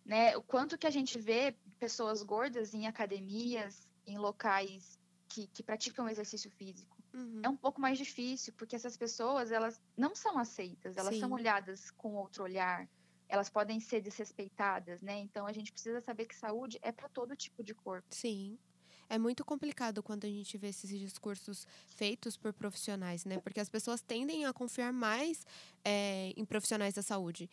Né? 0.03 0.36
O 0.36 0.42
quanto 0.42 0.75
que 0.75 0.88
a 0.88 0.92
gente 0.92 1.20
vê 1.20 1.56
pessoas 1.80 2.24
gordas 2.24 2.74
em 2.74 2.88
academias, 2.88 3.88
em 4.08 4.18
locais 4.18 4.98
que, 5.30 5.46
que 5.53 5.62
praticam 5.62 6.10
exercício 6.10 6.50
físico. 6.50 6.98
Uhum. 7.13 7.42
É 7.44 7.48
um 7.48 7.56
pouco 7.56 7.80
mais 7.80 8.00
difícil, 8.00 8.51
porque 8.58 8.75
essas 8.75 8.98
pessoas, 8.98 9.51
elas 9.51 9.80
não 9.96 10.15
são 10.15 10.39
aceitas, 10.39 10.98
elas 10.98 11.13
Sim. 11.13 11.20
são 11.20 11.32
olhadas 11.32 11.92
com 11.92 12.15
outro 12.15 12.44
olhar 12.44 12.89
elas 13.34 13.50
podem 13.50 13.80
ser 13.80 14.00
desrespeitadas, 14.00 15.02
né? 15.02 15.18
Então 15.18 15.48
a 15.48 15.52
gente 15.52 15.72
precisa 15.72 16.00
saber 16.00 16.28
que 16.28 16.36
saúde 16.36 16.78
é 16.84 16.92
para 16.92 17.10
todo 17.10 17.36
tipo 17.36 17.63
de 17.63 17.74
corpo. 17.74 18.06
Sim. 18.12 18.60
É 19.10 19.18
muito 19.18 19.44
complicado 19.44 20.04
quando 20.04 20.25
a 20.25 20.30
gente 20.30 20.56
vê 20.56 20.68
esses 20.68 20.88
discursos 21.00 21.66
feitos 21.88 22.38
por 22.38 22.54
profissionais, 22.54 23.25
né? 23.25 23.40
Porque 23.40 23.60
as 23.60 23.70
pessoas 23.70 24.04
tendem 24.04 24.46
a 24.46 24.54
confiar 24.54 24.94
mais 24.94 25.48
é, 25.84 26.32
em 26.38 26.46
profissionais 26.46 26.94
da 26.94 27.02
saúde. 27.02 27.50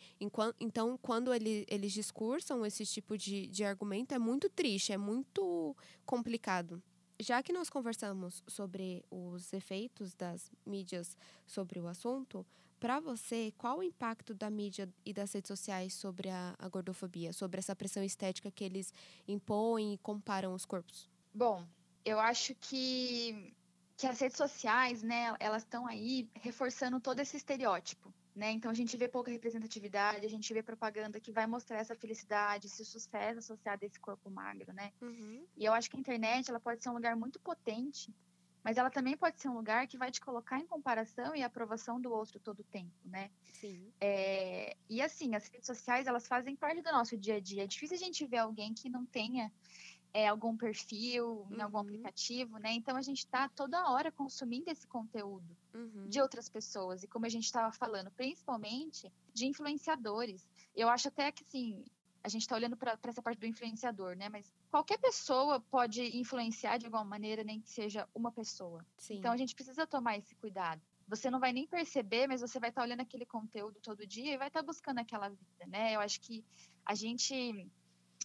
Então, 0.59 0.99
quando 1.01 1.33
ele, 1.33 1.65
eles 1.67 1.91
discursam 1.91 2.63
esse 2.63 2.85
tipo 2.85 3.17
de, 3.17 3.47
de 3.47 3.63
argumento, 3.63 4.13
é 4.13 4.19
muito 4.19 4.49
triste, 4.51 4.93
é 4.93 4.97
muito 4.97 5.75
complicado. 6.05 6.81
Já 7.19 7.41
que 7.41 7.51
nós 7.51 7.71
conversamos 7.71 8.43
sobre 8.47 9.03
os 9.09 9.51
efeitos 9.51 10.13
das 10.13 10.51
mídias 10.63 11.17
sobre 11.47 11.79
o 11.79 11.87
assunto, 11.87 12.45
para 12.81 12.99
você, 12.99 13.53
qual 13.59 13.77
o 13.77 13.83
impacto 13.83 14.33
da 14.33 14.49
mídia 14.49 14.89
e 15.05 15.13
das 15.13 15.31
redes 15.31 15.47
sociais 15.47 15.93
sobre 15.93 16.29
a, 16.29 16.55
a, 16.57 16.67
gordofobia, 16.67 17.31
sobre 17.31 17.59
essa 17.59 17.75
pressão 17.75 18.03
estética 18.03 18.49
que 18.49 18.63
eles 18.63 18.91
impõem 19.27 19.93
e 19.93 19.97
comparam 19.99 20.51
os 20.55 20.65
corpos? 20.65 21.07
Bom, 21.31 21.63
eu 22.03 22.19
acho 22.19 22.55
que, 22.55 23.53
que 23.95 24.07
as 24.07 24.19
redes 24.19 24.35
sociais, 24.35 25.03
né, 25.03 25.35
elas 25.39 25.61
estão 25.61 25.85
aí 25.85 26.27
reforçando 26.33 26.99
todo 26.99 27.19
esse 27.19 27.37
estereótipo. 27.37 28.11
Né? 28.35 28.49
Então 28.51 28.71
a 28.71 28.73
gente 28.73 28.97
vê 28.97 29.07
pouca 29.07 29.29
representatividade, 29.29 30.25
a 30.25 30.29
gente 30.29 30.51
vê 30.51 30.63
propaganda 30.63 31.19
que 31.19 31.31
vai 31.31 31.45
mostrar 31.45 31.77
essa 31.77 31.95
felicidade, 31.95 32.65
esse 32.65 32.83
sucesso 32.83 33.39
associado 33.39 33.83
a 33.83 33.85
esse 33.85 33.99
corpo 33.99 34.31
magro, 34.31 34.73
né? 34.73 34.91
Uhum. 35.01 35.45
E 35.55 35.65
eu 35.65 35.73
acho 35.73 35.89
que 35.89 35.97
a 35.97 35.99
internet 35.99 36.49
ela 36.49 36.59
pode 36.59 36.81
ser 36.81 36.89
um 36.89 36.93
lugar 36.93 37.13
muito 37.15 37.39
potente 37.41 38.11
mas 38.63 38.77
ela 38.77 38.89
também 38.89 39.17
pode 39.17 39.39
ser 39.39 39.49
um 39.49 39.53
lugar 39.53 39.87
que 39.87 39.97
vai 39.97 40.11
te 40.11 40.21
colocar 40.21 40.59
em 40.59 40.65
comparação 40.65 41.35
e 41.35 41.43
aprovação 41.43 41.99
do 41.99 42.11
outro 42.11 42.39
todo 42.39 42.59
o 42.59 42.63
tempo, 42.63 42.93
né? 43.05 43.31
Sim. 43.53 43.91
É, 43.99 44.75
e 44.89 45.01
assim, 45.01 45.35
as 45.35 45.47
redes 45.47 45.65
sociais, 45.65 46.07
elas 46.07 46.27
fazem 46.27 46.55
parte 46.55 46.81
do 46.81 46.91
nosso 46.91 47.17
dia 47.17 47.35
a 47.35 47.39
dia. 47.39 47.63
É 47.63 47.67
difícil 47.67 47.95
a 47.95 47.99
gente 47.99 48.25
ver 48.25 48.37
alguém 48.37 48.73
que 48.73 48.89
não 48.89 49.05
tenha 49.05 49.51
é, 50.13 50.27
algum 50.27 50.55
perfil 50.55 51.47
em 51.49 51.55
uhum. 51.55 51.63
algum 51.63 51.77
aplicativo, 51.79 52.57
né? 52.57 52.71
Então 52.73 52.95
a 52.97 53.01
gente 53.01 53.19
está 53.19 53.47
toda 53.49 53.89
hora 53.89 54.11
consumindo 54.11 54.69
esse 54.69 54.85
conteúdo 54.85 55.57
uhum. 55.73 56.07
de 56.07 56.21
outras 56.21 56.49
pessoas. 56.49 57.03
E 57.03 57.07
como 57.07 57.25
a 57.25 57.29
gente 57.29 57.45
estava 57.45 57.71
falando, 57.71 58.11
principalmente 58.11 59.11
de 59.33 59.45
influenciadores. 59.45 60.47
Eu 60.75 60.89
acho 60.89 61.07
até 61.07 61.31
que, 61.31 61.43
assim, 61.43 61.83
a 62.23 62.29
gente 62.29 62.43
está 62.43 62.55
olhando 62.55 62.77
para 62.77 62.97
essa 63.03 63.21
parte 63.21 63.39
do 63.39 63.45
influenciador, 63.45 64.15
né? 64.15 64.29
Mas 64.29 64.51
qualquer 64.69 64.97
pessoa 64.99 65.59
pode 65.59 66.17
influenciar 66.17 66.77
de 66.77 66.85
alguma 66.85 67.03
maneira, 67.03 67.43
nem 67.43 67.59
que 67.59 67.69
seja 67.69 68.07
uma 68.13 68.31
pessoa. 68.31 68.85
Sim. 68.97 69.17
Então 69.17 69.31
a 69.31 69.37
gente 69.37 69.55
precisa 69.55 69.87
tomar 69.87 70.17
esse 70.17 70.35
cuidado. 70.35 70.81
Você 71.07 71.29
não 71.29 71.39
vai 71.39 71.51
nem 71.51 71.67
perceber, 71.67 72.27
mas 72.27 72.41
você 72.41 72.59
vai 72.59 72.69
estar 72.69 72.81
tá 72.81 72.85
olhando 72.87 73.01
aquele 73.01 73.25
conteúdo 73.25 73.79
todo 73.81 74.05
dia 74.05 74.33
e 74.33 74.37
vai 74.37 74.47
estar 74.47 74.61
tá 74.61 74.65
buscando 74.65 74.99
aquela 74.99 75.29
vida, 75.29 75.65
né? 75.67 75.95
Eu 75.95 75.99
acho 75.99 76.21
que 76.21 76.45
a 76.85 76.93
gente 76.93 77.67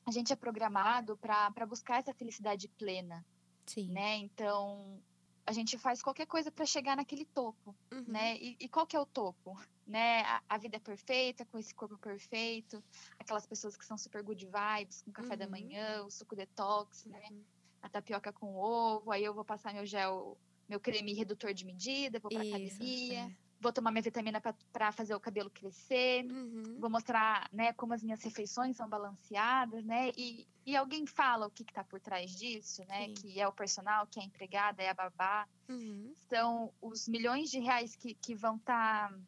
a 0.04 0.10
gente 0.10 0.32
é 0.32 0.36
programado 0.36 1.16
para 1.16 1.66
buscar 1.66 1.98
essa 1.98 2.14
felicidade 2.14 2.68
plena, 2.68 3.24
Sim. 3.66 3.90
né? 3.90 4.16
Então 4.18 5.02
a 5.46 5.52
gente 5.52 5.78
faz 5.78 6.02
qualquer 6.02 6.26
coisa 6.26 6.50
para 6.50 6.66
chegar 6.66 6.96
naquele 6.96 7.24
topo, 7.24 7.74
uhum. 7.92 8.04
né? 8.08 8.36
E, 8.36 8.56
e, 8.58 8.68
qual 8.68 8.86
que 8.86 8.96
é 8.96 9.00
o 9.00 9.06
topo? 9.06 9.56
Né? 9.86 10.22
A, 10.22 10.42
a, 10.48 10.58
vida 10.58 10.76
é 10.76 10.80
perfeita, 10.80 11.44
com 11.44 11.56
esse 11.56 11.72
corpo 11.72 11.96
perfeito, 11.96 12.82
aquelas 13.18 13.46
pessoas 13.46 13.76
que 13.76 13.84
são 13.84 13.96
super 13.96 14.22
good 14.22 14.44
vibes, 14.44 15.02
com 15.02 15.12
café 15.12 15.34
uhum. 15.34 15.38
da 15.38 15.48
manhã, 15.48 16.02
o 16.04 16.10
suco 16.10 16.34
detox, 16.34 17.06
né? 17.06 17.22
uhum. 17.30 17.36
né? 17.36 17.42
A 17.80 17.88
tapioca 17.88 18.32
com 18.32 18.56
ovo, 18.56 19.12
aí 19.12 19.22
eu 19.22 19.32
vou 19.32 19.44
passar 19.44 19.72
meu 19.72 19.86
gel, 19.86 20.36
meu 20.68 20.80
creme 20.80 21.14
redutor 21.14 21.54
de 21.54 21.64
medida, 21.64 22.18
vou 22.18 22.30
pra 22.30 22.44
Isso, 22.44 22.56
academia. 22.56 23.20
É 23.20 23.45
vou 23.60 23.72
tomar 23.72 23.90
minha 23.90 24.02
vitamina 24.02 24.40
para 24.72 24.92
fazer 24.92 25.14
o 25.14 25.20
cabelo 25.20 25.50
crescer, 25.50 26.24
uhum. 26.26 26.76
vou 26.78 26.90
mostrar, 26.90 27.48
né, 27.52 27.72
como 27.72 27.94
as 27.94 28.02
minhas 28.02 28.22
refeições 28.22 28.76
são 28.76 28.88
balanceadas, 28.88 29.84
né, 29.84 30.12
e, 30.16 30.46
e 30.64 30.76
alguém 30.76 31.06
fala 31.06 31.46
o 31.46 31.50
que 31.50 31.62
está 31.62 31.82
por 31.82 32.00
trás 32.00 32.30
disso, 32.36 32.84
né, 32.86 33.06
Sim. 33.06 33.14
que 33.14 33.40
é 33.40 33.48
o 33.48 33.52
personal, 33.52 34.06
que 34.06 34.20
é 34.20 34.22
a 34.22 34.26
empregada, 34.26 34.82
é 34.82 34.90
a 34.90 34.94
babá, 34.94 35.48
uhum. 35.68 36.12
são 36.28 36.72
os 36.80 37.08
milhões 37.08 37.50
de 37.50 37.58
reais 37.58 37.96
que, 37.96 38.14
que 38.14 38.34
vão 38.34 38.56
estar 38.56 39.10
tá, 39.10 39.18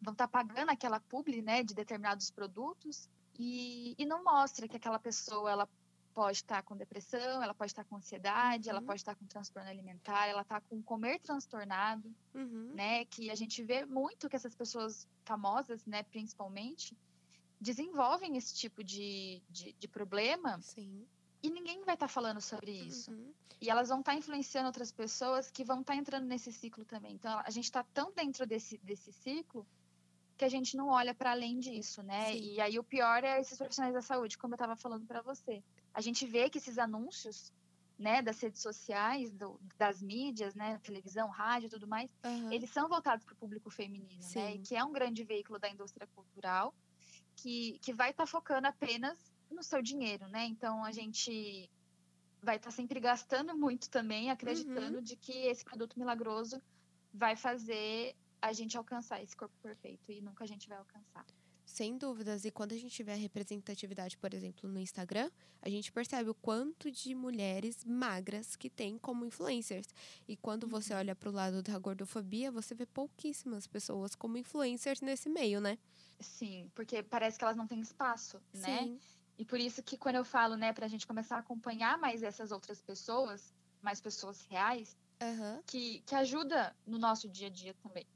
vão 0.00 0.14
tá 0.14 0.28
pagando 0.28 0.70
aquela 0.70 1.00
publi, 1.00 1.40
né, 1.40 1.62
de 1.62 1.74
determinados 1.74 2.30
produtos, 2.30 3.08
e, 3.38 3.94
e 3.98 4.06
não 4.06 4.22
mostra 4.22 4.68
que 4.68 4.76
aquela 4.76 4.98
pessoa, 4.98 5.50
ela 5.50 5.68
pode 6.14 6.38
estar 6.38 6.62
com 6.62 6.76
depressão, 6.76 7.42
ela 7.42 7.52
pode 7.52 7.72
estar 7.72 7.84
com 7.84 7.96
ansiedade, 7.96 8.68
uhum. 8.68 8.76
ela 8.76 8.82
pode 8.82 9.00
estar 9.00 9.14
com 9.16 9.26
transtorno 9.26 9.68
alimentar, 9.68 10.26
ela 10.26 10.42
está 10.42 10.60
com 10.60 10.80
comer 10.82 11.18
transtornado, 11.18 12.14
uhum. 12.32 12.72
né? 12.74 13.04
Que 13.06 13.30
a 13.30 13.34
gente 13.34 13.62
vê 13.62 13.84
muito 13.84 14.28
que 14.28 14.36
essas 14.36 14.54
pessoas 14.54 15.08
famosas, 15.24 15.84
né, 15.84 16.02
principalmente, 16.04 16.96
desenvolvem 17.60 18.36
esse 18.36 18.54
tipo 18.54 18.84
de, 18.84 19.42
de, 19.50 19.72
de 19.72 19.88
problema. 19.88 20.60
Sim. 20.60 21.04
E 21.42 21.50
ninguém 21.50 21.84
vai 21.84 21.94
estar 21.94 22.06
tá 22.06 22.12
falando 22.12 22.40
sobre 22.40 22.70
isso. 22.70 23.10
Uhum. 23.10 23.32
E 23.60 23.68
elas 23.68 23.88
vão 23.88 24.00
estar 24.00 24.12
tá 24.12 24.18
influenciando 24.18 24.66
outras 24.66 24.92
pessoas 24.92 25.50
que 25.50 25.64
vão 25.64 25.80
estar 25.80 25.94
tá 25.94 25.98
entrando 25.98 26.26
nesse 26.26 26.52
ciclo 26.52 26.84
também. 26.84 27.14
Então, 27.14 27.42
a 27.44 27.50
gente 27.50 27.64
está 27.64 27.82
tão 27.92 28.12
dentro 28.12 28.46
desse, 28.46 28.78
desse 28.78 29.12
ciclo 29.12 29.66
que 30.36 30.44
a 30.44 30.48
gente 30.48 30.76
não 30.76 30.88
olha 30.88 31.14
para 31.14 31.30
além 31.32 31.58
disso, 31.58 32.02
né? 32.02 32.32
Sim. 32.32 32.54
E 32.54 32.60
aí 32.60 32.78
o 32.78 32.84
pior 32.84 33.22
é 33.24 33.40
esses 33.40 33.56
profissionais 33.56 33.94
da 33.94 34.02
saúde, 34.02 34.38
como 34.38 34.54
eu 34.54 34.56
estava 34.56 34.76
falando 34.76 35.06
para 35.06 35.22
você 35.22 35.62
a 35.94 36.00
gente 36.00 36.26
vê 36.26 36.50
que 36.50 36.58
esses 36.58 36.76
anúncios 36.78 37.52
né, 37.98 38.20
das 38.20 38.40
redes 38.40 38.60
sociais, 38.60 39.30
do, 39.30 39.58
das 39.78 40.02
mídias, 40.02 40.54
né, 40.54 40.78
televisão, 40.82 41.28
rádio, 41.28 41.70
tudo 41.70 41.86
mais, 41.86 42.10
uhum. 42.24 42.52
eles 42.52 42.70
são 42.70 42.88
voltados 42.88 43.24
para 43.24 43.34
o 43.34 43.36
público 43.36 43.70
feminino, 43.70 44.22
Sim. 44.22 44.38
né, 44.38 44.58
que 44.58 44.74
é 44.74 44.84
um 44.84 44.92
grande 44.92 45.22
veículo 45.24 45.58
da 45.58 45.70
indústria 45.70 46.06
cultural, 46.08 46.74
que, 47.36 47.78
que 47.80 47.92
vai 47.92 48.10
estar 48.10 48.24
tá 48.24 48.26
focando 48.26 48.66
apenas 48.66 49.32
no 49.50 49.62
seu 49.62 49.80
dinheiro, 49.80 50.26
né? 50.28 50.44
Então 50.46 50.84
a 50.84 50.90
gente 50.90 51.70
vai 52.42 52.56
estar 52.56 52.70
tá 52.70 52.76
sempre 52.76 52.98
gastando 52.98 53.56
muito 53.56 53.88
também, 53.88 54.30
acreditando 54.30 54.98
uhum. 54.98 55.02
de 55.02 55.16
que 55.16 55.46
esse 55.46 55.64
produto 55.64 55.98
milagroso 55.98 56.60
vai 57.12 57.36
fazer 57.36 58.16
a 58.42 58.52
gente 58.52 58.76
alcançar 58.76 59.22
esse 59.22 59.36
corpo 59.36 59.54
perfeito 59.62 60.10
e 60.10 60.20
nunca 60.20 60.44
a 60.44 60.46
gente 60.46 60.68
vai 60.68 60.78
alcançar. 60.78 61.24
Sem 61.64 61.96
dúvidas. 61.96 62.44
E 62.44 62.50
quando 62.50 62.72
a 62.72 62.76
gente 62.76 63.02
vê 63.02 63.12
a 63.12 63.16
representatividade, 63.16 64.16
por 64.18 64.34
exemplo, 64.34 64.68
no 64.68 64.78
Instagram, 64.78 65.30
a 65.62 65.68
gente 65.68 65.90
percebe 65.90 66.28
o 66.30 66.34
quanto 66.34 66.90
de 66.90 67.14
mulheres 67.14 67.84
magras 67.84 68.54
que 68.54 68.68
tem 68.68 68.98
como 68.98 69.24
influencers. 69.24 69.88
E 70.28 70.36
quando 70.36 70.68
você 70.68 70.92
uhum. 70.92 70.98
olha 70.98 71.16
para 71.16 71.28
o 71.28 71.32
lado 71.32 71.62
da 71.62 71.78
gordofobia, 71.78 72.52
você 72.52 72.74
vê 72.74 72.84
pouquíssimas 72.84 73.66
pessoas 73.66 74.14
como 74.14 74.36
influencers 74.36 75.00
nesse 75.00 75.28
meio, 75.28 75.60
né? 75.60 75.78
Sim, 76.20 76.70
porque 76.74 77.02
parece 77.02 77.38
que 77.38 77.44
elas 77.44 77.56
não 77.56 77.66
têm 77.66 77.80
espaço, 77.80 78.40
né? 78.52 78.84
Sim. 78.84 79.00
E 79.36 79.44
por 79.44 79.58
isso 79.58 79.82
que 79.82 79.96
quando 79.96 80.16
eu 80.16 80.24
falo, 80.24 80.56
né, 80.56 80.72
para 80.72 80.86
a 80.86 80.88
gente 80.88 81.06
começar 81.06 81.36
a 81.36 81.40
acompanhar 81.40 81.98
mais 81.98 82.22
essas 82.22 82.52
outras 82.52 82.80
pessoas, 82.80 83.52
mais 83.82 84.00
pessoas 84.00 84.46
reais, 84.48 84.96
uhum. 85.20 85.62
que, 85.66 86.00
que 86.00 86.14
ajuda 86.14 86.74
no 86.86 86.98
nosso 86.98 87.28
dia 87.28 87.48
a 87.48 87.50
dia 87.50 87.74
também. 87.82 88.06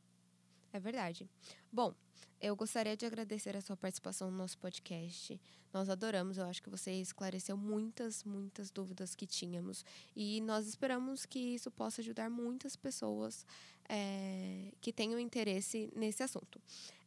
É 0.73 0.79
verdade. 0.79 1.29
Bom, 1.73 1.95
eu 2.41 2.55
gostaria 2.55 2.97
de 2.97 3.05
agradecer 3.05 3.57
a 3.57 3.61
sua 3.61 3.77
participação 3.77 4.31
no 4.31 4.37
nosso 4.37 4.57
podcast. 4.59 5.41
Nós 5.73 5.89
adoramos, 5.89 6.39
eu 6.39 6.45
acho 6.45 6.63
que 6.63 6.71
você 6.71 6.93
esclareceu 6.93 7.57
muitas, 7.57 8.23
muitas 8.25 8.71
dúvidas 8.71 9.15
que 9.15 9.27
tínhamos. 9.27 9.85
E 10.15 10.41
nós 10.43 10.67
esperamos 10.67 11.27
que 11.27 11.39
isso 11.39 11.71
possa 11.71 12.01
ajudar 12.01 12.31
muitas 12.31 12.77
pessoas 12.77 13.45
é, 13.89 14.73
que 14.81 14.93
tenham 14.93 15.19
interesse 15.19 15.91
nesse 15.97 16.23
assunto. 16.23 16.61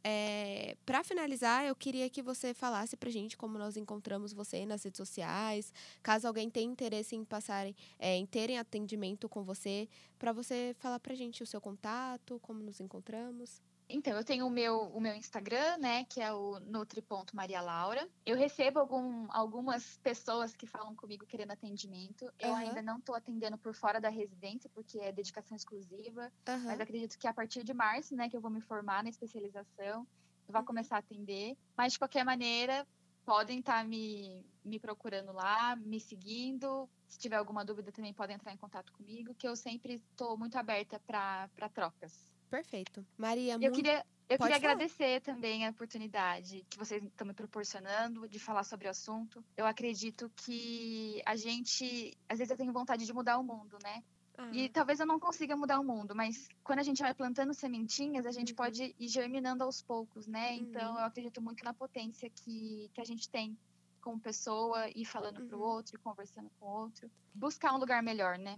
É, 0.04 0.76
para 0.86 1.04
finalizar, 1.04 1.63
eu 1.65 1.76
queria 1.76 2.10
que 2.10 2.21
você 2.21 2.54
falasse 2.54 2.97
para 2.97 3.10
gente 3.10 3.38
como 3.38 3.58
nós 3.58 3.78
encontramos 3.78 4.34
você 4.34 4.65
nas 4.65 4.84
redes 4.84 4.97
sociais, 4.97 5.71
caso 6.02 6.28
alguém 6.28 6.50
tenha 6.50 6.71
interesse 6.71 7.15
em 7.15 7.24
passarem, 7.24 7.76
é, 8.00 8.15
em 8.15 8.26
terem 8.26 8.58
atendimento 8.58 9.30
com 9.30 9.43
você, 9.43 9.88
para 10.17 10.34
você 10.34 10.76
falar 10.80 11.00
para 11.00 11.13
gente 11.13 11.43
o 11.43 11.45
seu 11.45 11.62
contato, 11.62 12.39
como 12.41 12.62
nos 12.62 12.80
encontramos. 12.80 13.62
Então, 13.93 14.13
eu 14.13 14.23
tenho 14.23 14.47
o 14.47 14.49
meu, 14.49 14.84
o 14.93 15.01
meu 15.01 15.13
Instagram, 15.13 15.77
né, 15.77 16.06
que 16.06 16.21
é 16.21 16.34
o 16.34 16.60
nutri.marialaura. 16.62 18.08
Eu 18.25 18.38
recebo 18.38 18.80
algum, 18.80 19.27
algumas 19.32 19.97
pessoas 19.97 20.56
que 20.56 20.65
falam 20.65 20.95
comigo 20.95 21.25
querendo 21.25 21.51
atendimento. 21.51 22.32
Eu 22.39 22.51
uhum. 22.51 22.56
ainda 22.56 22.82
não 22.82 22.97
estou 22.97 23.15
atendendo 23.15 23.58
por 23.58 23.73
fora 23.73 23.99
da 23.99 24.10
residência, 24.10 24.69
porque 24.73 24.99
é 24.99 25.12
dedicação 25.12 25.56
exclusiva. 25.56 26.32
Uhum. 26.47 26.63
Mas 26.63 26.80
acredito 26.80 27.19
que 27.19 27.27
a 27.27 27.34
partir 27.34 27.63
de 27.63 27.73
março, 27.73 28.15
né, 28.15 28.30
que 28.30 28.38
eu 28.38 28.41
vou 28.41 28.51
me 28.51 28.62
formar 28.62 29.04
na 29.04 29.10
especialização, 29.10 30.08
eu 30.47 30.54
vou 30.54 30.62
uhum. 30.62 30.65
começar 30.65 30.95
a 30.95 30.99
atender. 30.99 31.58
Mas, 31.75 31.93
de 31.93 31.99
qualquer 31.99 32.23
maneira, 32.23 32.88
podem 33.25 33.60
estar 33.60 33.82
tá 33.82 33.84
me, 33.84 34.45
me 34.63 34.80
procurando 34.80 35.32
lá, 35.34 35.75
me 35.75 35.99
seguindo. 35.99 36.89
Se 37.08 37.19
tiver 37.19 37.36
alguma 37.36 37.65
dúvida, 37.65 37.91
também 37.91 38.13
podem 38.13 38.36
entrar 38.36 38.54
em 38.54 38.58
contato 38.58 38.91
comigo, 38.93 39.36
que 39.36 39.47
eu 39.47 39.56
sempre 39.56 39.95
estou 39.95 40.38
muito 40.38 40.58
aberta 40.58 40.99
para 41.06 41.69
trocas. 41.73 42.31
Perfeito. 42.51 43.03
Maria, 43.17 43.53
eu 43.53 43.59
muito... 43.59 43.75
queria 43.75 44.05
eu 44.31 44.37
Pode 44.37 44.53
queria 44.53 44.61
falar. 44.61 44.73
agradecer 44.73 45.19
também 45.21 45.67
a 45.67 45.71
oportunidade 45.71 46.65
que 46.69 46.77
vocês 46.77 47.03
estão 47.03 47.27
me 47.27 47.33
proporcionando 47.33 48.29
de 48.29 48.39
falar 48.39 48.63
sobre 48.63 48.87
o 48.87 48.89
assunto. 48.89 49.43
Eu 49.57 49.65
acredito 49.65 50.31
que 50.37 51.21
a 51.25 51.35
gente, 51.35 52.17
às 52.29 52.37
vezes 52.37 52.49
eu 52.49 52.55
tenho 52.55 52.71
vontade 52.71 53.05
de 53.05 53.13
mudar 53.13 53.37
o 53.37 53.43
mundo, 53.43 53.77
né? 53.83 54.01
Ah. 54.37 54.49
E 54.53 54.69
talvez 54.69 55.01
eu 55.01 55.05
não 55.05 55.19
consiga 55.19 55.53
mudar 55.57 55.81
o 55.81 55.83
mundo, 55.83 56.15
mas 56.15 56.47
quando 56.63 56.79
a 56.79 56.83
gente 56.83 57.01
vai 57.01 57.13
plantando 57.13 57.53
sementinhas, 57.53 58.25
a 58.25 58.31
gente 58.31 58.51
uhum. 58.51 58.55
pode 58.55 58.95
ir 58.97 59.07
germinando 59.09 59.65
aos 59.65 59.81
poucos, 59.81 60.27
né? 60.27 60.51
Uhum. 60.51 60.57
Então 60.59 60.97
eu 60.97 61.03
acredito 61.03 61.41
muito 61.41 61.65
na 61.65 61.73
potência 61.73 62.29
que, 62.29 62.89
que 62.93 63.01
a 63.01 63.05
gente 63.05 63.29
tem 63.29 63.57
como 63.99 64.17
pessoa, 64.17 64.89
ir 64.95 65.03
falando 65.03 65.39
uhum. 65.41 65.47
para 65.47 65.57
o 65.57 65.61
outro, 65.61 65.99
conversando 65.99 66.49
com 66.57 66.67
o 66.67 66.69
outro. 66.69 67.11
Buscar 67.33 67.73
um 67.73 67.77
lugar 67.77 68.01
melhor, 68.01 68.37
né? 68.37 68.57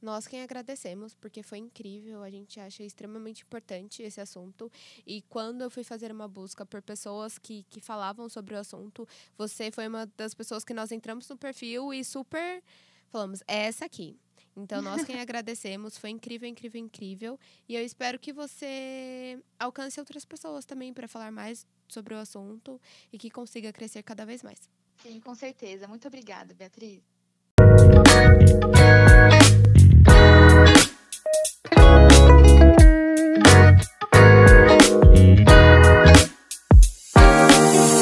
Nós 0.00 0.26
quem 0.26 0.42
agradecemos, 0.42 1.14
porque 1.14 1.42
foi 1.42 1.58
incrível, 1.58 2.22
a 2.22 2.30
gente 2.30 2.58
acha 2.58 2.82
extremamente 2.82 3.42
importante 3.42 4.02
esse 4.02 4.20
assunto. 4.20 4.70
E 5.06 5.22
quando 5.22 5.62
eu 5.62 5.70
fui 5.70 5.84
fazer 5.84 6.10
uma 6.10 6.26
busca 6.26 6.64
por 6.64 6.80
pessoas 6.80 7.38
que, 7.38 7.64
que 7.68 7.80
falavam 7.80 8.28
sobre 8.28 8.54
o 8.54 8.58
assunto, 8.58 9.06
você 9.36 9.70
foi 9.70 9.88
uma 9.88 10.06
das 10.16 10.34
pessoas 10.34 10.64
que 10.64 10.72
nós 10.72 10.90
entramos 10.90 11.28
no 11.28 11.36
perfil 11.36 11.92
e 11.92 12.02
super 12.04 12.62
falamos, 13.10 13.42
é 13.46 13.66
essa 13.66 13.84
aqui. 13.84 14.16
Então, 14.56 14.80
nós 14.80 15.04
quem 15.04 15.18
agradecemos, 15.20 15.98
foi 15.98 16.10
incrível, 16.10 16.48
incrível, 16.48 16.80
incrível. 16.80 17.40
E 17.68 17.74
eu 17.74 17.84
espero 17.84 18.18
que 18.18 18.32
você 18.32 19.38
alcance 19.58 20.00
outras 20.00 20.24
pessoas 20.24 20.64
também 20.64 20.92
para 20.92 21.06
falar 21.06 21.30
mais 21.30 21.66
sobre 21.88 22.14
o 22.14 22.18
assunto 22.18 22.80
e 23.12 23.18
que 23.18 23.30
consiga 23.30 23.72
crescer 23.72 24.02
cada 24.02 24.24
vez 24.24 24.42
mais. 24.42 24.68
Sim, 25.02 25.20
com 25.20 25.34
certeza. 25.34 25.88
Muito 25.88 26.06
obrigada, 26.06 26.54
Beatriz. 26.54 27.02